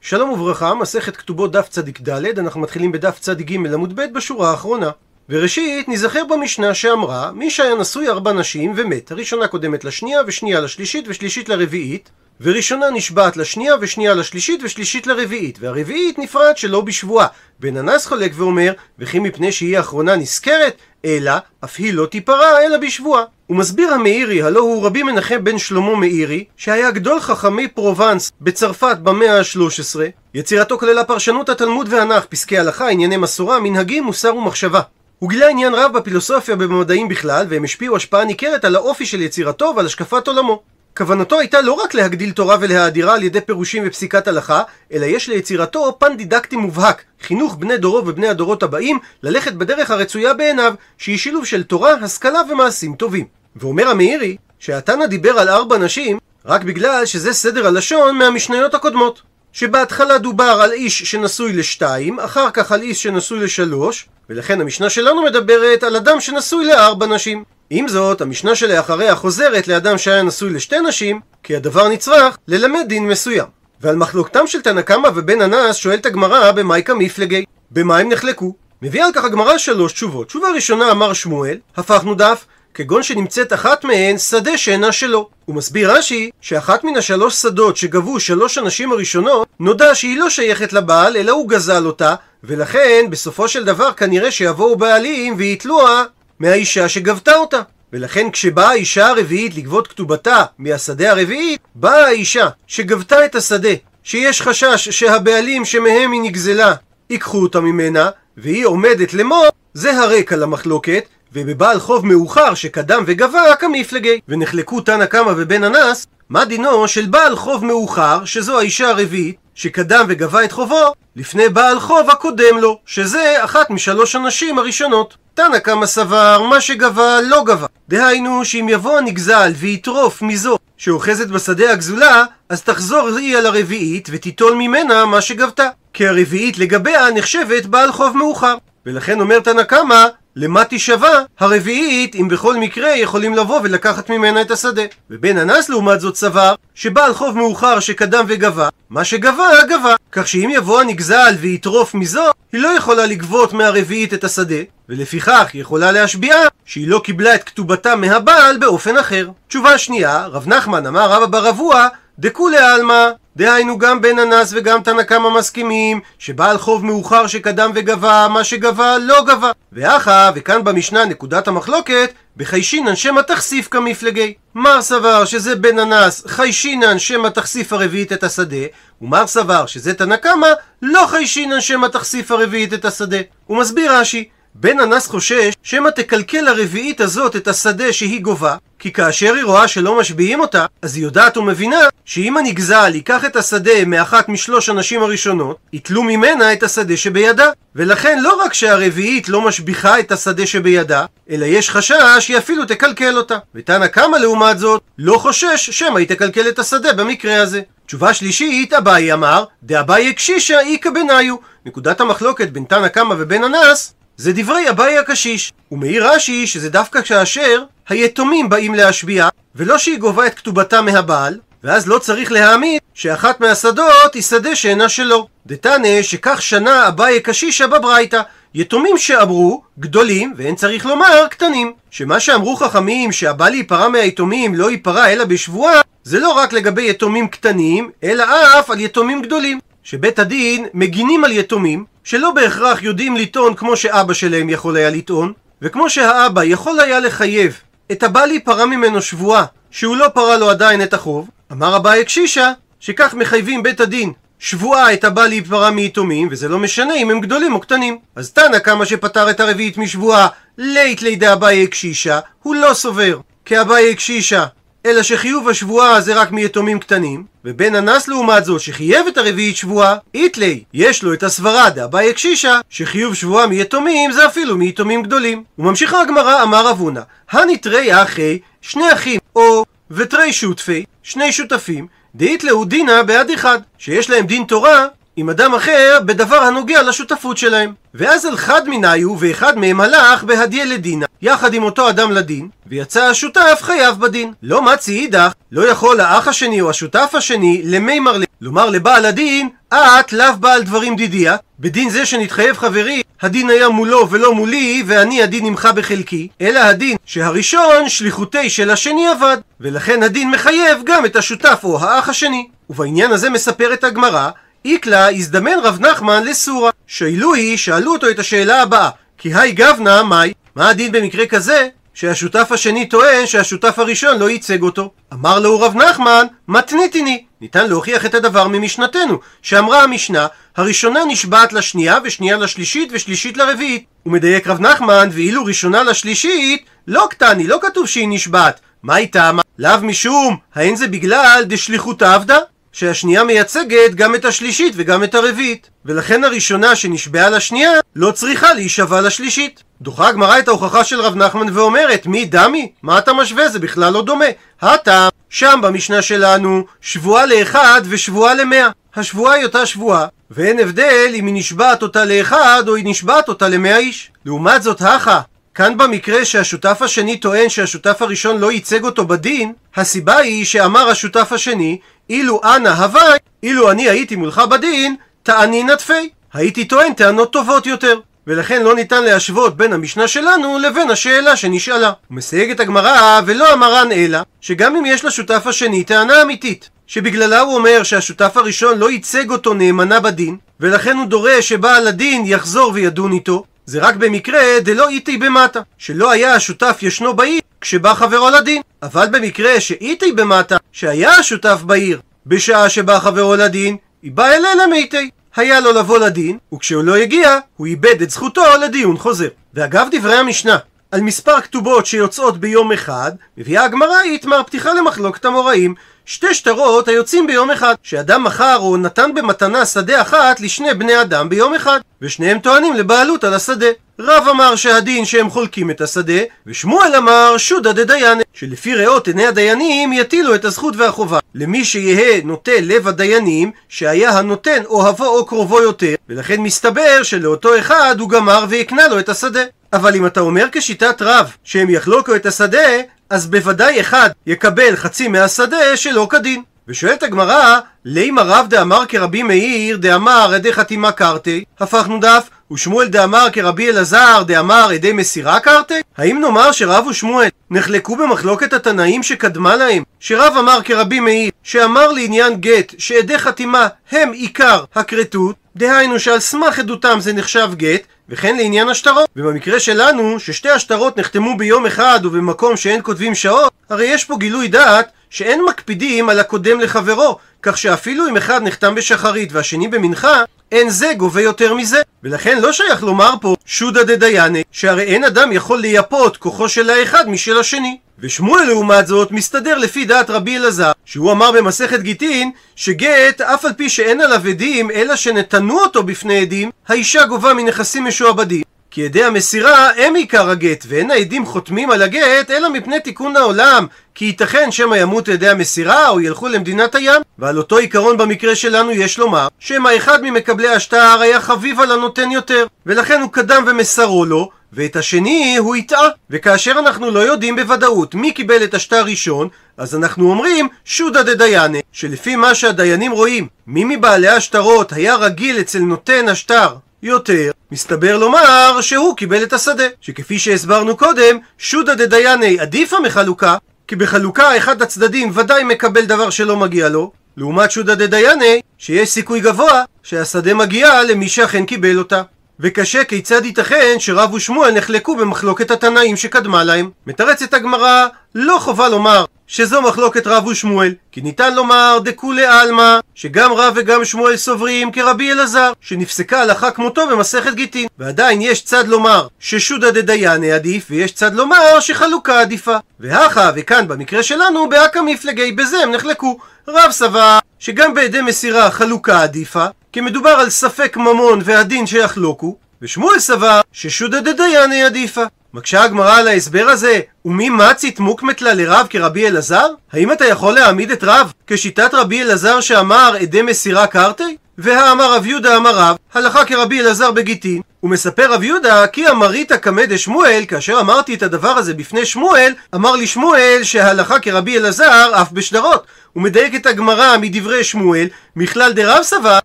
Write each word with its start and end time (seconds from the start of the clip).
שלום 0.00 0.30
וברכה, 0.30 0.74
מסכת 0.74 1.16
כתובות 1.16 1.52
דף 1.52 1.68
צ"ד, 1.68 2.38
אנחנו 2.38 2.60
מתחילים 2.60 2.92
בדף 2.92 3.18
צ"ג 3.20 3.52
עמוד 3.54 3.96
ב' 3.96 4.12
בשורה 4.14 4.50
האחרונה. 4.50 4.90
וראשית, 5.28 5.88
נזכר 5.88 6.24
במשנה 6.24 6.74
שאמרה, 6.74 7.32
מי 7.32 7.50
שהיה 7.50 7.74
נשוי 7.74 8.08
ארבע 8.08 8.32
נשים 8.32 8.72
ומת, 8.76 9.10
הראשונה 9.10 9.48
קודמת 9.48 9.84
לשנייה, 9.84 10.20
ושנייה 10.26 10.60
לשלישית, 10.60 11.04
ושלישית 11.08 11.48
לרביעית, 11.48 12.10
וראשונה 12.40 12.90
נשבעת 12.90 13.36
לשנייה, 13.36 13.74
ושנייה 13.80 14.14
לשלישית, 14.14 14.60
ושלישית 14.62 15.06
לרביעית, 15.06 15.58
והרביעית 15.60 16.18
נפרד 16.18 16.56
שלא 16.56 16.80
בשבועה. 16.80 17.26
בן 17.60 17.76
אנס 17.76 18.06
חולק 18.06 18.32
ואומר, 18.34 18.72
וכי 18.98 19.18
מפני 19.18 19.52
שהיא 19.52 19.76
האחרונה 19.76 20.16
נזכרת, 20.16 20.76
אלא, 21.04 21.32
אף 21.64 21.74
היא 21.78 21.94
לא 21.94 22.06
תיפרע, 22.06 22.60
אלא 22.66 22.76
בשבועה. 22.76 23.24
הוא 23.48 23.56
מסביר 23.56 23.94
המאירי, 23.94 24.42
הלא 24.42 24.60
הוא 24.60 24.86
רבי 24.86 25.02
מנחם 25.02 25.44
בן 25.44 25.58
שלמה 25.58 25.96
מאירי, 25.96 26.44
שהיה 26.56 26.90
גדול 26.90 27.20
חכמי 27.20 27.68
פרובנס 27.68 28.32
בצרפת 28.40 28.96
במאה 29.02 29.38
ה-13. 29.38 30.00
יצירתו 30.34 30.78
כללה 30.78 31.04
פרשנות 31.04 31.48
התלמוד 31.48 31.88
והנח, 31.90 32.26
פסקי 32.28 32.58
הלכה, 32.58 32.88
ענייני 32.88 33.16
מסורה, 33.16 33.60
מנהגים, 33.60 34.04
מוסר 34.04 34.36
ומחשבה. 34.36 34.80
הוא 35.18 35.30
גילה 35.30 35.48
עניין 35.48 35.74
רב 35.74 35.92
בפילוסופיה 35.92 36.54
ובמדעים 36.58 37.08
בכלל, 37.08 37.46
והם 37.48 37.64
השפיעו 37.64 37.96
השפעה 37.96 38.24
ניכרת 38.24 38.64
על 38.64 38.76
האופי 38.76 39.06
של 39.06 39.22
יצירתו 39.22 39.72
ועל 39.76 39.86
השקפת 39.86 40.28
עולמו. 40.28 40.62
כוונתו 40.98 41.40
הייתה 41.40 41.60
לא 41.60 41.72
רק 41.72 41.94
להגדיל 41.94 42.32
תורה 42.32 42.56
ולהאדירה 42.60 43.14
על 43.14 43.22
ידי 43.22 43.40
פירושים 43.40 43.82
ופסיקת 43.86 44.28
הלכה, 44.28 44.62
אלא 44.92 45.06
יש 45.06 45.28
ליצירתו 45.28 45.96
פן 45.98 46.16
דידקטי 46.16 46.56
מובהק, 46.56 47.02
חינוך 47.22 47.54
בני 47.54 47.78
דורו 47.78 48.06
ובני 48.06 48.28
הדורות 48.28 48.62
הבאים 48.62 48.98
ללכת 49.22 49.52
בדרך 49.52 49.90
הרצויה 49.90 50.34
בעיניו, 50.34 50.74
שהיא 50.98 51.18
שילוב 51.18 51.44
של 51.44 51.62
תורה, 51.62 51.92
השכלה 51.92 52.40
ומעשים 52.50 52.94
טובים. 52.94 53.26
ואומר 53.56 53.88
המאירי, 53.88 54.36
שהתנא 54.58 55.06
דיבר 55.06 55.38
על 55.38 55.48
ארבע 55.48 55.78
נשים, 55.78 56.18
רק 56.46 56.62
בגלל 56.62 57.06
שזה 57.06 57.32
סדר 57.32 57.66
הלשון 57.66 58.18
מהמשניות 58.18 58.74
הקודמות. 58.74 59.22
שבהתחלה 59.52 60.18
דובר 60.18 60.60
על 60.62 60.72
איש 60.72 61.02
שנשוי 61.02 61.52
לשתיים, 61.52 62.20
אחר 62.20 62.50
כך 62.50 62.72
על 62.72 62.82
איש 62.82 63.02
שנשוי 63.02 63.40
לשלוש, 63.40 64.08
ולכן 64.30 64.60
המשנה 64.60 64.90
שלנו 64.90 65.22
מדברת 65.22 65.82
על 65.82 65.96
אדם 65.96 66.20
שנשוי 66.20 66.64
לארבע 66.64 67.06
נשים. 67.06 67.44
עם 67.70 67.88
זאת, 67.88 68.20
המשנה 68.20 68.54
שלאחריה 68.54 69.16
חוזרת 69.16 69.68
לאדם 69.68 69.98
שהיה 69.98 70.22
נשוי 70.22 70.50
לשתי 70.50 70.80
נשים, 70.80 71.20
כי 71.42 71.56
הדבר 71.56 71.88
נצרך 71.88 72.38
ללמד 72.48 72.84
דין 72.88 73.08
מסוים. 73.08 73.46
ועל 73.80 73.96
מחלוקתם 73.96 74.46
של 74.46 74.62
תנא 74.62 74.82
קמא 74.82 75.08
ובן 75.14 75.42
אנס 75.42 75.76
שואלת 75.76 76.06
הגמרא 76.06 76.52
במייקה 76.52 76.94
מפלגי. 76.94 77.44
במה 77.70 77.98
הם 77.98 78.08
נחלקו? 78.08 78.54
מביאה 78.82 79.06
על 79.06 79.12
כך 79.14 79.24
הגמרא 79.24 79.58
שלוש 79.58 79.92
תשובות. 79.92 80.26
תשובה 80.26 80.48
ראשונה 80.54 80.90
אמר 80.90 81.12
שמואל, 81.12 81.58
הפכנו 81.76 82.14
דף, 82.14 82.44
כגון 82.74 83.02
שנמצאת 83.02 83.52
אחת 83.52 83.84
מהן 83.84 84.18
שדה 84.18 84.58
שאינה 84.58 84.92
שלו. 84.92 85.28
הוא 85.44 85.56
מסביר 85.56 85.92
רש"י 85.92 86.30
שאחת 86.40 86.84
מן 86.84 86.96
השלוש 86.96 87.34
שדות 87.34 87.76
שגבו 87.76 88.20
שלוש 88.20 88.58
הנשים 88.58 88.92
הראשונות 88.92 89.48
נודע 89.60 89.94
שהיא 89.94 90.18
לא 90.18 90.30
שייכת 90.30 90.72
לבעל 90.72 91.16
אלא 91.16 91.32
הוא 91.32 91.48
גזל 91.48 91.86
אותה 91.86 92.14
ולכן 92.44 93.06
בסופו 93.10 93.48
של 93.48 93.64
דבר 93.64 93.92
כנראה 93.92 94.30
שיבואו 94.30 94.76
בעלים 94.76 95.34
ויתלוה 95.36 96.04
מהאישה 96.40 96.88
שגבתה 96.88 97.34
אותה. 97.34 97.60
ולכן 97.92 98.30
כשבאה 98.30 98.68
האישה 98.68 99.06
הרביעית 99.06 99.56
לגבות 99.56 99.86
כתובתה 99.88 100.44
מהשדה 100.58 101.10
הרביעית, 101.10 101.60
באה 101.74 102.06
האישה 102.06 102.48
שגבתה 102.66 103.24
את 103.24 103.34
השדה, 103.34 103.74
שיש 104.02 104.42
חשש 104.42 104.88
שהבעלים 104.88 105.64
שמהם 105.64 106.12
היא 106.12 106.20
נגזלה 106.20 106.74
ייקחו 107.10 107.38
אותה 107.38 107.60
ממנה, 107.60 108.10
והיא 108.36 108.66
עומדת 108.66 109.14
למות, 109.14 109.54
זה 109.74 109.98
הרקע 109.98 110.36
למחלוקת, 110.36 111.04
ובבעל 111.32 111.80
חוב 111.80 112.06
מאוחר 112.06 112.54
שקדם 112.54 113.02
וגבה 113.06 113.56
כמפלגי. 113.58 114.20
ונחלקו 114.28 114.80
תנא 114.80 115.06
קמא 115.06 115.32
ובן 115.36 115.64
אנס, 115.64 116.06
מה 116.28 116.44
דינו 116.44 116.88
של 116.88 117.06
בעל 117.06 117.36
חוב 117.36 117.64
מאוחר, 117.64 118.24
שזו 118.24 118.58
האישה 118.58 118.88
הרביעית, 118.88 119.36
שקדם 119.58 120.04
וגבה 120.08 120.44
את 120.44 120.52
חובו, 120.52 120.92
לפני 121.16 121.48
בעל 121.48 121.80
חוב 121.80 122.10
הקודם 122.10 122.58
לו, 122.58 122.78
שזה 122.86 123.44
אחת 123.44 123.70
משלוש 123.70 124.14
הנשים 124.14 124.58
הראשונות. 124.58 125.16
תנא 125.34 125.58
קמא 125.58 125.86
סבר, 125.86 126.42
מה 126.42 126.60
שגבה 126.60 127.20
לא 127.20 127.44
גבה. 127.44 127.66
דהיינו 127.88 128.44
שאם 128.44 128.66
יבוא 128.70 128.98
הנגזל 128.98 129.52
ויטרוף 129.56 130.22
מזו 130.22 130.58
שאוחזת 130.76 131.26
בשדה 131.26 131.72
הגזולה, 131.72 132.24
אז 132.48 132.62
תחזור 132.62 133.08
היא 133.08 133.36
על 133.36 133.46
הרביעית 133.46 134.08
ותיטול 134.12 134.54
ממנה 134.54 135.04
מה 135.04 135.20
שגבתה. 135.20 135.68
כי 135.92 136.08
הרביעית 136.08 136.58
לגביה 136.58 137.10
נחשבת 137.10 137.66
בעל 137.66 137.92
חוב 137.92 138.16
מאוחר. 138.16 138.56
ולכן 138.86 139.20
אומר 139.20 139.40
תנא 139.40 139.62
קמא, 139.62 140.06
למה 140.40 140.64
תישבע 140.64 141.22
הרביעית 141.38 142.14
אם 142.14 142.28
בכל 142.28 142.56
מקרה 142.56 142.96
יכולים 142.96 143.34
לבוא 143.34 143.60
ולקחת 143.62 144.10
ממנה 144.10 144.40
את 144.40 144.50
השדה. 144.50 144.82
ובן 145.10 145.38
אנס 145.38 145.68
לעומת 145.68 146.00
זאת 146.00 146.16
סבר 146.16 146.54
שבעל 146.74 147.14
חוב 147.14 147.36
מאוחר 147.36 147.80
שקדם 147.80 148.24
וגבה, 148.28 148.68
מה 148.90 149.04
שגבה 149.04 149.48
גבה. 149.68 149.94
כך 150.12 150.28
שאם 150.28 150.50
יבוא 150.52 150.80
הנגזל 150.80 151.34
ויטרוף 151.40 151.94
מזו, 151.94 152.24
היא 152.52 152.60
לא 152.60 152.68
יכולה 152.68 153.06
לגבות 153.06 153.52
מהרביעית 153.52 154.14
את 154.14 154.24
השדה, 154.24 154.62
ולפיכך 154.88 155.50
היא 155.52 155.60
יכולה 155.60 155.92
להשביעה 155.92 156.42
שהיא 156.64 156.88
לא 156.88 157.00
קיבלה 157.04 157.34
את 157.34 157.44
כתובתה 157.44 157.96
מהבעל 157.96 158.58
באופן 158.58 158.96
אחר. 158.96 159.28
תשובה 159.48 159.78
שנייה, 159.78 160.26
רב 160.26 160.48
נחמן 160.48 160.86
אמר 160.86 161.10
רבא 161.10 161.26
בר 161.26 161.48
אבוה 161.48 161.88
דכולי 162.18 162.58
עלמא 162.58 163.08
דהיינו 163.38 163.78
גם 163.78 164.00
בן 164.00 164.18
אנס 164.18 164.52
וגם 164.56 164.82
תנא 164.82 165.02
קמא 165.02 165.30
מסכימים 165.30 166.00
שבעל 166.18 166.58
חוב 166.58 166.84
מאוחר 166.84 167.26
שקדם 167.26 167.70
וגבה, 167.74 168.26
מה 168.30 168.44
שגבה 168.44 168.98
לא 168.98 169.24
גבה. 169.24 169.50
ואחא, 169.72 170.30
וכאן 170.34 170.64
במשנה 170.64 171.04
נקודת 171.04 171.48
המחלוקת, 171.48 172.12
בחיישינן 172.36 172.96
שמא 172.96 173.20
תכסיף 173.20 173.68
כמפלגי. 173.68 174.34
מר 174.54 174.82
סבר 174.82 175.24
שזה 175.24 175.56
בן 175.56 175.78
אנס 175.78 176.26
חיישינן 176.26 176.98
שמא 176.98 177.28
תכסיף 177.28 177.72
הרביעית 177.72 178.12
את 178.12 178.24
השדה, 178.24 178.66
ומר 179.02 179.26
סבר 179.26 179.66
שזה 179.66 179.94
תנא 179.94 180.16
קמא 180.16 180.48
לא 180.82 181.06
חיישינן 181.06 181.60
שמא 181.60 181.86
תכסיף 181.86 182.30
הרביעית 182.30 182.74
את 182.74 182.84
השדה. 182.84 183.18
הוא 183.46 183.58
מסביר 183.58 183.92
רש"י 183.92 184.28
בן 184.60 184.80
אנס 184.80 185.06
חושש 185.06 185.54
שמא 185.62 185.88
תקלקל 185.88 186.48
הרביעית 186.48 187.00
הזאת 187.00 187.36
את 187.36 187.48
השדה 187.48 187.92
שהיא 187.92 188.22
גובה, 188.22 188.56
כי 188.78 188.92
כאשר 188.92 189.34
היא 189.34 189.44
רואה 189.44 189.68
שלא 189.68 189.98
משביעים 189.98 190.40
אותה, 190.40 190.66
אז 190.82 190.96
היא 190.96 191.04
יודעת 191.04 191.36
ומבינה 191.36 191.80
שאם 192.04 192.36
הנגזל 192.36 192.94
ייקח 192.94 193.24
את 193.24 193.36
השדה 193.36 193.84
מאחת 193.86 194.28
משלוש 194.28 194.68
הנשים 194.68 195.02
הראשונות, 195.02 195.56
יתלו 195.72 196.02
ממנה 196.02 196.52
את 196.52 196.62
השדה 196.62 196.96
שבידה. 196.96 197.50
ולכן 197.76 198.18
לא 198.22 198.40
רק 198.44 198.54
שהרביעית 198.54 199.28
לא 199.28 199.40
משביחה 199.40 200.00
את 200.00 200.12
השדה 200.12 200.46
שבידה, 200.46 201.04
אלא 201.30 201.44
יש 201.44 201.70
חשש 201.70 201.94
שהיא 202.20 202.38
אפילו 202.38 202.64
תקלקל 202.64 203.16
אותה. 203.16 203.38
ותנא 203.54 203.86
קמא 203.86 204.16
לעומת 204.16 204.58
זאת, 204.58 204.82
לא 204.98 205.18
חושש 205.18 205.70
שמא 205.70 205.98
היא 205.98 206.08
תקלקל 206.08 206.48
את 206.48 206.58
השדה 206.58 206.92
במקרה 206.92 207.42
הזה. 207.42 207.60
תשובה 207.86 208.14
שלישית, 208.14 208.72
אביי 208.72 209.12
אמר, 209.12 209.44
דאביי 209.62 210.14
קשישא 210.14 210.60
איכא 210.60 210.90
בניו. 210.90 211.36
נקודת 211.66 212.00
המחלוקת 212.00 212.48
בין 212.48 212.64
תנא 212.64 212.88
קמא 212.88 213.14
ובן 213.18 213.44
אנס 213.44 213.94
זה 214.18 214.32
דברי 214.32 214.70
אביי 214.70 214.98
הקשיש. 214.98 215.52
הוא 215.68 215.78
מעיר 215.78 216.08
רש"י 216.08 216.46
שזה 216.46 216.70
דווקא 216.70 217.02
כאשר 217.02 217.62
היתומים 217.88 218.48
באים 218.48 218.74
להשביע, 218.74 219.28
ולא 219.54 219.78
שהיא 219.78 219.98
גובה 219.98 220.26
את 220.26 220.34
כתובתה 220.34 220.82
מהבעל, 220.82 221.38
ואז 221.64 221.86
לא 221.86 221.98
צריך 221.98 222.32
להעמיד 222.32 222.80
שאחת 222.94 223.40
מהשדות 223.40 224.14
היא 224.14 224.22
שדה 224.22 224.56
שאינה 224.56 224.88
שלו. 224.88 225.28
דתנא 225.46 226.02
שכך 226.02 226.42
שנה 226.42 226.88
אביי 226.88 227.20
קשישא 227.20 227.66
בברייתא. 227.66 228.20
יתומים 228.54 228.98
שאמרו 228.98 229.62
גדולים, 229.78 230.34
ואין 230.36 230.54
צריך 230.54 230.86
לומר 230.86 231.26
קטנים. 231.30 231.72
שמה 231.90 232.20
שאמרו 232.20 232.56
חכמים 232.56 233.12
שהבא 233.12 233.48
להיפרע 233.48 233.88
מהיתומים 233.88 234.54
לא 234.54 234.70
ייפרע 234.70 235.06
אלא 235.08 235.24
בשבועה, 235.24 235.80
זה 236.04 236.20
לא 236.20 236.32
רק 236.32 236.52
לגבי 236.52 236.90
יתומים 236.90 237.28
קטנים, 237.28 237.90
אלא 238.04 238.24
אף 238.60 238.70
על 238.70 238.80
יתומים 238.80 239.22
גדולים. 239.22 239.58
שבית 239.82 240.18
הדין 240.18 240.66
מגינים 240.74 241.24
על 241.24 241.32
יתומים, 241.32 241.84
שלא 242.08 242.30
בהכרח 242.30 242.82
יודעים 242.82 243.16
לטעון 243.16 243.54
כמו 243.54 243.76
שאבא 243.76 244.14
שלהם 244.14 244.50
יכול 244.50 244.76
היה 244.76 244.90
לטעון, 244.90 245.32
וכמו 245.62 245.90
שהאבא 245.90 246.44
יכול 246.44 246.80
היה 246.80 247.00
לחייב 247.00 247.60
את 247.92 248.02
הבא 248.02 248.26
להיפרע 248.26 248.66
ממנו 248.66 249.02
שבועה, 249.02 249.44
שהוא 249.70 249.96
לא 249.96 250.08
פרע 250.14 250.36
לו 250.36 250.50
עדיין 250.50 250.82
את 250.82 250.94
החוב, 250.94 251.28
אמר 251.52 251.76
אביי 251.76 252.04
קשישא, 252.04 252.52
שכך 252.80 253.14
מחייבים 253.14 253.62
בית 253.62 253.80
הדין 253.80 254.12
שבועה 254.38 254.92
את 254.92 255.04
הבא 255.04 255.26
להיפרע 255.26 255.70
מיתומים, 255.70 256.28
וזה 256.30 256.48
לא 256.48 256.58
משנה 256.58 256.94
אם 256.94 257.10
הם 257.10 257.20
גדולים 257.20 257.54
או 257.54 257.60
קטנים. 257.60 257.98
אז 258.16 258.30
תנא 258.30 258.58
כמה 258.58 258.86
שפטר 258.86 259.30
את 259.30 259.40
הרביעית 259.40 259.78
משבועה, 259.78 260.28
לית 260.58 261.02
לידי 261.02 261.32
אביי 261.32 261.66
קשישא, 261.66 262.18
הוא 262.42 262.54
לא 262.54 262.74
סובר 262.74 263.20
כאביי 263.44 263.94
קשישא 263.94 264.44
אלא 264.86 265.02
שחיוב 265.02 265.48
השבועה 265.48 266.00
זה 266.00 266.14
רק 266.14 266.30
מיתומים 266.30 266.78
קטנים, 266.78 267.24
ובן 267.44 267.74
אנס 267.74 268.08
לעומת 268.08 268.44
זאת 268.44 268.60
שחייב 268.60 269.06
את 269.06 269.18
הרביעית 269.18 269.56
שבועה, 269.56 269.96
איתלי, 270.14 270.62
יש 270.74 271.02
לו 271.02 271.14
את 271.14 271.22
הסברה 271.22 271.70
דאביי 271.70 272.14
קשישא, 272.14 272.60
שחיוב 272.70 273.14
שבועה 273.14 273.46
מיתומים 273.46 274.12
זה 274.12 274.26
אפילו 274.26 274.56
מיתומים 274.56 275.02
גדולים. 275.02 275.44
וממשיכה 275.58 276.00
הגמרא 276.00 276.42
אמר 276.42 276.70
אבונה, 276.70 277.02
הנתרי 277.30 278.02
אחי, 278.02 278.38
שני 278.60 278.92
אחים, 278.92 279.20
או 279.36 279.64
ותרי 279.90 280.32
שותפי, 280.32 280.84
שני 281.02 281.32
שותפים, 281.32 281.86
דאית 282.14 282.44
לאו 282.44 282.64
דינא 282.64 283.02
בעד 283.02 283.30
אחד, 283.30 283.58
שיש 283.78 284.10
להם 284.10 284.26
דין 284.26 284.44
תורה 284.44 284.86
עם 285.18 285.30
אדם 285.30 285.54
אחר 285.54 285.98
בדבר 286.04 286.36
הנוגע 286.36 286.82
לשותפות 286.82 287.38
שלהם. 287.38 287.72
ואז 287.94 288.26
על 288.26 288.36
חד 288.36 288.68
מניו 288.68 289.18
ואחד 289.18 289.58
מהם 289.58 289.80
הלך 289.80 290.24
בהדיה 290.24 290.64
לדינה, 290.64 291.06
יחד 291.22 291.54
עם 291.54 291.62
אותו 291.62 291.88
אדם 291.88 292.12
לדין, 292.12 292.48
ויצא 292.66 293.04
השותף 293.04 293.58
חייב 293.62 294.00
בדין. 294.00 294.32
לא 294.42 294.62
מצי 294.62 295.00
אידך, 295.00 295.32
לא 295.52 295.70
יכול 295.70 296.00
האח 296.00 296.28
השני 296.28 296.60
או 296.60 296.70
השותף 296.70 297.10
השני 297.14 297.62
למימר 297.64 298.18
ל... 298.18 298.24
לומר 298.40 298.70
לבעל 298.70 299.04
הדין, 299.06 299.48
את 299.74 300.12
לאו 300.12 300.36
בעל 300.40 300.62
דברים 300.62 300.96
דידיה, 300.96 301.36
בדין 301.60 301.90
זה 301.90 302.06
שנתחייב 302.06 302.56
חברי, 302.56 303.02
הדין 303.22 303.50
היה 303.50 303.68
מולו 303.68 304.10
ולא 304.10 304.34
מולי, 304.34 304.82
ואני 304.86 305.22
הדין 305.22 305.46
עמך 305.46 305.68
בחלקי, 305.74 306.28
אלא 306.40 306.60
הדין 306.60 306.96
שהראשון 307.04 307.88
שליחותי 307.88 308.50
של 308.50 308.70
השני 308.70 309.08
עבד, 309.08 309.36
ולכן 309.60 310.02
הדין 310.02 310.30
מחייב 310.30 310.78
גם 310.84 311.06
את 311.06 311.16
השותף 311.16 311.60
או 311.64 311.80
האח 311.80 312.08
השני. 312.08 312.48
ובעניין 312.70 313.10
הזה 313.10 313.30
מספרת 313.30 313.84
הגמרא, 313.84 314.30
איקלה 314.64 315.10
הזדמן 315.10 315.58
רב 315.62 315.80
נחמן 315.80 316.24
לסורה, 316.24 316.70
שאילו 316.86 317.34
היא 317.34 317.56
שאלו 317.56 317.92
אותו 317.92 318.10
את 318.10 318.18
השאלה 318.18 318.62
הבאה, 318.62 318.90
כי 319.18 319.34
היי 319.34 319.52
גבנה 319.52 320.02
מאי, 320.02 320.32
מה 320.54 320.68
הדין 320.68 320.92
במקרה 320.92 321.26
כזה 321.26 321.68
שהשותף 321.94 322.48
השני 322.52 322.88
טוען 322.88 323.26
שהשותף 323.26 323.78
הראשון 323.78 324.18
לא 324.18 324.30
ייצג 324.30 324.62
אותו. 324.62 324.90
אמר 325.12 325.40
לו 325.40 325.60
רב 325.60 325.76
נחמן, 325.76 326.26
מתניתיני. 326.48 327.24
ניתן 327.40 327.68
להוכיח 327.68 328.06
את 328.06 328.14
הדבר 328.14 328.48
ממשנתנו, 328.48 329.18
שאמרה 329.42 329.82
המשנה, 329.82 330.26
הראשונה 330.56 331.04
נשבעת 331.04 331.52
לשנייה, 331.52 331.98
ושנייה 332.04 332.36
לשלישית, 332.36 332.88
ושלישית 332.92 333.36
לרביעית. 333.36 333.84
הוא 334.02 334.12
מדייק 334.12 334.46
רב 334.46 334.60
נחמן, 334.60 335.08
ואילו 335.12 335.44
ראשונה 335.44 335.82
לשלישית, 335.82 336.64
לא 336.86 337.06
קטני, 337.10 337.46
לא 337.46 337.58
כתוב 337.62 337.86
שהיא 337.86 338.08
נשבעת. 338.08 338.60
מה 338.82 339.06
טעמה? 339.06 339.42
לאו 339.58 339.80
משום, 339.82 340.36
האין 340.54 340.76
זה 340.76 340.88
בגלל 340.88 341.42
דשליחות 341.46 342.02
עבדה? 342.02 342.38
שהשנייה 342.78 343.24
מייצגת 343.24 343.94
גם 343.94 344.14
את 344.14 344.24
השלישית 344.24 344.74
וגם 344.76 345.04
את 345.04 345.14
הרביעית. 345.14 345.70
ולכן 345.84 346.24
הראשונה 346.24 346.76
שנשבעה 346.76 347.30
לשנייה 347.30 347.72
לא 347.96 348.10
צריכה 348.10 348.54
להישבע 348.54 349.00
לשלישית. 349.00 349.62
דוחה 349.82 350.08
הגמרא 350.08 350.38
את 350.38 350.48
ההוכחה 350.48 350.84
של 350.84 351.00
רב 351.00 351.16
נחמן 351.16 351.46
ואומרת, 351.56 352.06
מי 352.06 352.24
דמי? 352.24 352.72
מה 352.82 352.98
אתה 352.98 353.12
משווה? 353.12 353.48
זה 353.48 353.58
בכלל 353.58 353.92
לא 353.92 354.02
דומה. 354.02 354.24
הטעם, 354.60 355.10
שם 355.30 355.60
במשנה 355.62 356.02
שלנו, 356.02 356.64
שבועה 356.80 357.26
לאחד 357.26 357.82
ושבועה 357.84 358.34
למאה. 358.34 358.68
השבועה 358.96 359.34
היא 359.34 359.44
אותה 359.44 359.66
שבועה, 359.66 360.06
ואין 360.30 360.58
הבדל 360.58 361.12
אם 361.14 361.26
היא 361.26 361.34
נשבעת 361.34 361.82
אותה 361.82 362.04
לאחד 362.04 362.62
או 362.68 362.74
היא 362.74 362.84
נשבעת 362.86 363.28
אותה 363.28 363.48
למאה 363.48 363.76
איש. 363.76 364.10
לעומת 364.24 364.62
זאת, 364.62 364.82
הכה, 364.82 365.20
כאן 365.58 365.76
במקרה 365.76 366.24
שהשותף 366.24 366.82
השני 366.82 367.16
טוען 367.16 367.48
שהשותף 367.48 368.02
הראשון 368.02 368.38
לא 368.38 368.52
ייצג 368.52 368.84
אותו 368.84 369.06
בדין, 369.06 369.52
הסיבה 369.76 370.16
היא 370.16 370.44
שאמר 370.44 370.88
השותף 370.88 371.32
השני, 371.32 371.78
אילו 372.10 372.40
אנא 372.44 372.68
הווי, 372.68 373.00
אילו 373.42 373.70
אני 373.70 373.88
הייתי 373.88 374.16
מולך 374.16 374.38
בדין, 374.38 374.96
תעני 375.22 375.62
נטפי. 375.62 376.08
הייתי 376.32 376.64
טוען 376.64 376.94
טענות 376.94 377.32
טובות 377.32 377.66
יותר. 377.66 378.00
ולכן 378.26 378.62
לא 378.62 378.74
ניתן 378.74 379.04
להשוות 379.04 379.56
בין 379.56 379.72
המשנה 379.72 380.08
שלנו 380.08 380.58
לבין 380.58 380.90
השאלה 380.90 381.36
שנשאלה. 381.36 381.92
מסייגת 382.10 382.60
הגמרא, 382.60 383.20
ולא 383.26 383.52
המרן 383.52 383.92
אלא, 383.92 384.18
שגם 384.40 384.76
אם 384.76 384.86
יש 384.86 385.04
לשותף 385.04 385.46
השני 385.46 385.84
טענה 385.84 386.22
אמיתית, 386.22 386.70
שבגללה 386.86 387.40
הוא 387.40 387.54
אומר 387.54 387.82
שהשותף 387.82 388.36
הראשון 388.36 388.78
לא 388.78 388.90
ייצג 388.90 389.30
אותו 389.30 389.54
נאמנה 389.54 390.00
בדין, 390.00 390.36
ולכן 390.60 390.96
הוא 390.96 391.06
דורש 391.06 391.48
שבעל 391.48 391.88
הדין 391.88 392.22
יחזור 392.26 392.70
וידון 392.74 393.12
איתו, 393.12 393.44
זה 393.68 393.80
רק 393.80 393.96
במקרה 393.96 394.40
דלא 394.60 394.88
איתי 394.88 395.16
במטה, 395.16 395.60
שלא 395.78 396.10
היה 396.10 396.34
השותף 396.34 396.78
ישנו 396.82 397.14
בעיר 397.14 397.40
כשבא 397.60 397.94
חברו 397.94 398.30
לדין. 398.30 398.62
אבל 398.82 399.06
במקרה 399.10 399.60
שאיתי 399.60 400.12
במטה, 400.12 400.56
שהיה 400.72 401.10
השותף 401.10 401.60
בעיר 401.66 402.00
בשעה 402.26 402.68
שבא 402.68 402.98
חברו 402.98 403.36
לדין, 403.36 403.76
היא 404.02 404.12
באה 404.12 404.36
אלינה 404.36 404.66
מאיתי. 404.70 405.10
היה 405.36 405.60
לו 405.60 405.72
לבוא 405.72 405.98
לדין, 405.98 406.38
וכשהוא 406.54 406.82
לא 406.82 406.96
הגיע, 406.96 407.38
הוא 407.56 407.66
איבד 407.66 408.02
את 408.02 408.10
זכותו 408.10 408.42
לדיון 408.62 408.96
חוזר. 408.96 409.28
ואגב 409.54 409.88
דברי 409.90 410.16
המשנה, 410.16 410.58
על 410.90 411.00
מספר 411.00 411.40
כתובות 411.40 411.86
שיוצאות 411.86 412.40
ביום 412.40 412.72
אחד, 412.72 413.12
מביאה 413.36 413.64
הגמרא 413.64 414.00
איתמר 414.00 414.42
פתיחה 414.42 414.74
למחלוקת 414.74 415.24
המוראים, 415.24 415.74
שתי 416.10 416.34
שטרות 416.34 416.88
היוצאים 416.88 417.26
ביום 417.26 417.50
אחד, 417.50 417.74
שאדם 417.82 418.24
מכר 418.24 418.56
או 418.58 418.76
נתן 418.76 419.10
במתנה 419.14 419.66
שדה 419.66 420.02
אחת 420.02 420.40
לשני 420.40 420.74
בני 420.74 421.00
אדם 421.00 421.28
ביום 421.28 421.54
אחד, 421.54 421.80
ושניהם 422.02 422.38
טוענים 422.38 422.74
לבעלות 422.74 423.24
על 423.24 423.34
השדה. 423.34 423.66
רב 424.00 424.28
אמר 424.30 424.56
שהדין 424.56 425.04
שהם 425.04 425.30
חולקים 425.30 425.70
את 425.70 425.80
השדה, 425.80 426.20
ושמואל 426.46 426.96
אמר 426.96 427.34
שודא 427.36 427.72
דדיינה, 427.72 428.22
שלפי 428.32 428.74
ראות 428.74 429.08
עיני 429.08 429.26
הדיינים 429.26 429.92
יטילו 429.92 430.34
את 430.34 430.44
הזכות 430.44 430.76
והחובה. 430.76 431.18
למי 431.34 431.64
שיהא 431.64 432.20
נוטה 432.24 432.60
לב 432.62 432.88
הדיינים, 432.88 433.50
שהיה 433.68 434.10
הנותן 434.10 434.62
אוהבו 434.66 435.06
או 435.06 435.26
קרובו 435.26 435.60
יותר, 435.60 435.94
ולכן 436.08 436.40
מסתבר 436.40 437.02
שלאותו 437.02 437.58
אחד 437.58 437.96
הוא 438.00 438.08
גמר 438.08 438.44
ויקנה 438.48 438.88
לו 438.88 438.98
את 438.98 439.08
השדה. 439.08 439.42
אבל 439.72 439.94
אם 439.94 440.06
אתה 440.06 440.20
אומר 440.20 440.46
כשיטת 440.52 441.02
רב, 441.02 441.32
שהם 441.44 441.70
יחלוקו 441.70 442.16
את 442.16 442.26
השדה, 442.26 442.68
אז 443.10 443.26
בוודאי 443.26 443.80
אחד 443.80 444.10
יקבל 444.26 444.76
חצי 444.76 445.08
מהשדה 445.08 445.76
שלא 445.76 446.06
כדין. 446.10 446.42
ושואלת 446.68 447.02
הגמרא, 447.02 447.58
לימה 447.84 448.22
רב 448.22 448.46
דאמר 448.48 448.86
כרבי 448.88 449.22
מאיר 449.22 449.76
דאמר 449.76 450.30
עדי 450.34 450.52
חתימה 450.52 450.92
קרתי, 450.92 451.44
הפכנו 451.60 452.00
דף, 452.00 452.28
ושמואל 452.52 452.88
דאמר 452.88 453.26
כרבי 453.32 453.70
אלעזר 453.70 454.22
דאמר 454.26 454.68
עדי 454.74 454.92
מסירה 454.92 455.40
קרתי? 455.40 455.74
האם 455.96 456.20
נאמר 456.20 456.52
שרב 456.52 456.86
ושמואל 456.86 457.28
נחלקו 457.50 457.96
במחלוקת 457.96 458.52
התנאים 458.52 459.02
שקדמה 459.02 459.56
להם? 459.56 459.82
שרב 460.00 460.36
אמר 460.38 460.58
כרבי 460.64 461.00
מאיר, 461.00 461.30
שאמר 461.42 461.92
לעניין 461.92 462.34
גט 462.40 462.74
שעדי 462.78 463.18
חתימה 463.18 463.68
הם 463.90 464.12
עיקר 464.12 464.64
הכרתות, 464.74 465.36
דהיינו 465.56 465.98
שעל 466.00 466.20
סמך 466.20 466.58
עדותם 466.58 466.98
זה 467.00 467.12
נחשב 467.12 467.50
גט, 467.54 467.82
וכן 468.08 468.36
לעניין 468.36 468.68
השטרות. 468.68 469.08
ובמקרה 469.16 469.60
שלנו, 469.60 470.20
ששתי 470.20 470.50
השטרות 470.50 470.96
נחתמו 470.98 471.36
ביום 471.36 471.66
אחד 471.66 472.00
ובמקום 472.04 472.56
שאין 472.56 472.80
כותבים 472.82 473.14
שעות, 473.14 473.52
הרי 473.70 473.84
יש 473.84 474.04
פה 474.04 474.16
גילוי 474.18 474.48
דעת 474.48 474.88
שאין 475.10 475.40
מקפידים 475.48 476.08
על 476.08 476.20
הקודם 476.20 476.60
לחברו, 476.60 477.18
כך 477.42 477.58
שאפילו 477.58 478.08
אם 478.08 478.16
אחד 478.16 478.42
נחתם 478.42 478.74
בשחרית 478.74 479.32
והשני 479.32 479.68
במנחה, 479.68 480.22
אין 480.52 480.70
זה 480.70 480.92
גובה 480.96 481.20
יותר 481.20 481.54
מזה. 481.54 481.80
ולכן 482.02 482.40
לא 482.40 482.52
שייך 482.52 482.82
לומר 482.82 483.14
פה 483.20 483.36
שודא 483.46 483.82
דדיינה, 483.82 484.38
שהרי 484.52 484.82
אין 484.82 485.04
אדם 485.04 485.32
יכול 485.32 485.58
לייפות 485.58 486.16
כוחו 486.16 486.48
של 486.48 486.70
האחד 486.70 487.08
משל 487.08 487.38
השני. 487.38 487.78
ושמואל 487.98 488.44
לעומת 488.44 488.86
זאת 488.86 489.10
מסתדר 489.10 489.58
לפי 489.58 489.84
דעת 489.84 490.10
רבי 490.10 490.36
אלעזר, 490.36 490.72
שהוא 490.84 491.12
אמר 491.12 491.32
במסכת 491.32 491.80
גיטין, 491.80 492.30
שגט, 492.56 493.20
אף 493.20 493.44
על 493.44 493.52
פי 493.52 493.68
שאין 493.68 494.00
עליו 494.00 494.28
עדים, 494.28 494.70
אלא 494.70 494.96
שנתנו 494.96 495.60
אותו 495.60 495.82
בפני 495.82 496.20
עדים, 496.20 496.50
האישה 496.68 497.06
גובה 497.06 497.34
מנכסים 497.34 497.84
משועבדים. 497.84 498.42
כי 498.78 498.84
עדי 498.84 499.04
המסירה 499.04 499.70
הם 499.76 499.94
עיקר 499.94 500.30
הגט, 500.30 500.64
ואין 500.68 500.90
העדים 500.90 501.26
חותמים 501.26 501.70
על 501.70 501.82
הגט, 501.82 502.30
אלא 502.30 502.52
מפני 502.52 502.80
תיקון 502.80 503.16
העולם, 503.16 503.66
כי 503.94 504.04
ייתכן 504.04 504.50
שמא 504.50 504.74
ימות 504.74 505.08
עדי 505.08 505.28
המסירה, 505.28 505.88
או 505.88 506.00
ילכו 506.00 506.28
למדינת 506.28 506.74
הים. 506.74 507.02
ועל 507.18 507.38
אותו 507.38 507.58
עיקרון 507.58 507.96
במקרה 507.96 508.36
שלנו 508.36 508.70
יש 508.70 508.98
לומר, 508.98 509.28
שמא 509.38 509.70
אחד 509.76 510.02
ממקבלי 510.02 510.48
השטר 510.48 510.98
היה 511.00 511.20
חביב 511.20 511.60
על 511.60 511.72
הנותן 511.72 512.10
יותר, 512.10 512.46
ולכן 512.66 513.00
הוא 513.00 513.12
קדם 513.12 513.44
ומסרו 513.46 514.04
לו, 514.04 514.30
ואת 514.52 514.76
השני 514.76 515.36
הוא 515.36 515.56
יטעה. 515.56 515.88
וכאשר 516.10 516.52
אנחנו 516.58 516.90
לא 516.90 517.00
יודעים 517.00 517.36
בוודאות 517.36 517.94
מי 517.94 518.12
קיבל 518.12 518.44
את 518.44 518.54
השטר 518.54 518.84
ראשון, 518.84 519.28
אז 519.56 519.74
אנחנו 519.74 520.10
אומרים 520.10 520.48
שודא 520.64 521.02
דדיינה, 521.02 521.58
שלפי 521.72 522.16
מה 522.16 522.34
שהדיינים 522.34 522.92
רואים, 522.92 523.26
מי 523.46 523.64
מבעלי 523.64 524.08
השטרות 524.08 524.72
היה 524.72 524.96
רגיל 524.96 525.40
אצל 525.40 525.58
נותן 525.58 526.08
השטר 526.08 526.67
יותר, 526.82 527.30
מסתבר 527.52 527.96
לומר 527.96 528.60
שהוא 528.60 528.96
קיבל 528.96 529.22
את 529.22 529.32
השדה, 529.32 529.64
שכפי 529.80 530.18
שהסברנו 530.18 530.76
קודם, 530.76 531.18
שודא 531.38 531.74
דדייני 531.74 532.40
עדיפה 532.40 532.80
מחלוקה, 532.80 533.36
כי 533.68 533.76
בחלוקה 533.76 534.36
אחד 534.36 534.62
הצדדים 534.62 535.10
ודאי 535.14 535.44
מקבל 535.44 535.84
דבר 535.84 536.10
שלא 536.10 536.36
מגיע 536.36 536.68
לו, 536.68 536.92
לעומת 537.16 537.50
שודא 537.50 537.74
דדייני, 537.74 538.40
שיש 538.58 538.90
סיכוי 538.90 539.20
גבוה 539.20 539.62
שהשדה 539.82 540.34
מגיע 540.34 540.82
למי 540.82 541.08
שאכן 541.08 541.44
קיבל 541.44 541.78
אותה. 541.78 542.02
וקשה 542.40 542.84
כיצד 542.84 543.24
ייתכן 543.24 543.74
שרב 543.78 544.14
ושמואל 544.14 544.50
נחלקו 544.50 544.96
במחלוקת 544.96 545.50
התנאים 545.50 545.96
שקדמה 545.96 546.44
להם. 546.44 546.70
מתרצת 546.86 547.34
הגמרא, 547.34 547.86
לא 548.14 548.38
חובה 548.40 548.68
לומר 548.68 549.04
שזו 549.26 549.62
מחלוקת 549.62 550.06
רב 550.06 550.26
ושמואל, 550.26 550.74
כי 550.92 551.00
ניתן 551.00 551.34
לומר 551.34 551.78
דכולי 551.84 552.26
עלמא, 552.26 552.78
שגם 552.94 553.32
רב 553.32 553.52
וגם 553.56 553.84
שמואל 553.84 554.16
סוברים 554.16 554.72
כרבי 554.72 555.12
אלעזר, 555.12 555.52
שנפסקה 555.60 556.22
הלכה 556.22 556.50
כמותו 556.50 556.86
במסכת 556.86 557.34
גיטין. 557.34 557.68
ועדיין 557.78 558.22
יש 558.22 558.44
צד 558.44 558.68
לומר 558.68 559.06
ששודא 559.20 559.70
דדייני 559.70 560.32
עדיף, 560.32 560.66
ויש 560.70 560.92
צד 560.92 561.14
לומר 561.14 561.60
שחלוקה 561.60 562.20
עדיפה. 562.20 562.56
והכה, 562.80 563.30
וכאן 563.36 563.68
במקרה 563.68 564.02
שלנו, 564.02 564.48
באקא 564.48 564.78
מפלגי, 564.86 565.32
בזה 565.32 565.58
הם 565.58 565.72
נחלקו. 565.72 566.18
רב 566.48 566.70
סבר 566.70 567.18
שגם 567.38 567.74
בעדי 567.74 568.00
מסירה 568.00 568.50
חלוקה 568.50 569.02
עדיפה, 569.02 569.46
כי 569.72 569.80
מדובר 569.80 570.10
על 570.10 570.30
ספק 570.30 570.76
ממון 570.76 571.20
והדין 571.24 571.66
שיחלוקו, 571.66 572.36
ושמואל 572.62 572.98
סבר 572.98 573.40
ששודא 573.52 574.00
דדייני 574.00 574.62
עדיפה. 574.62 575.04
מקשה 575.34 575.62
הגמרא 575.62 575.96
על 575.96 576.08
ההסבר 576.08 576.46
הזה, 576.48 576.80
ומי 577.04 577.28
מצית 577.28 577.80
מוקמת 577.80 578.22
לה 578.22 578.34
לרב 578.34 578.66
כרבי 578.70 579.08
אלעזר? 579.08 579.46
האם 579.72 579.92
אתה 579.92 580.06
יכול 580.06 580.34
להעמיד 580.34 580.70
את 580.70 580.84
רב 580.84 581.12
כשיטת 581.26 581.74
רבי 581.74 582.02
אלעזר 582.02 582.40
שאמר 582.40 582.94
עדי 583.00 583.22
מסירה 583.22 583.66
קרתי? 583.66 584.16
והאמר 584.38 584.94
רב 584.94 585.06
יהודה 585.06 585.36
אמר 585.36 585.58
רב, 585.58 585.76
הלכה 585.94 586.24
כרבי 586.24 586.60
אלעזר 586.60 586.90
בגיטין. 586.90 587.42
ומספר 587.62 588.12
רב 588.12 588.22
יהודה 588.22 588.66
כי 588.66 588.88
אמרית 588.88 589.32
קמא 589.32 589.64
דשמואל, 589.64 590.24
כאשר 590.28 590.60
אמרתי 590.60 590.94
את 590.94 591.02
הדבר 591.02 591.28
הזה 591.28 591.54
בפני 591.54 591.86
שמואל, 591.86 592.32
אמר 592.54 592.72
לי 592.76 592.86
שמואל 592.86 593.40
שהלכה 593.42 593.98
כרבי 593.98 594.38
אלעזר 594.38 594.90
אף 595.02 595.12
בשטרות. 595.12 595.66
הוא 595.92 596.02
מדייק 596.02 596.34
את 596.34 596.46
הגמרא 596.46 596.96
מדברי 596.96 597.44
שמואל, 597.44 597.86
מכלל 598.16 598.52
דרב 598.52 598.82
סבר 598.82 599.18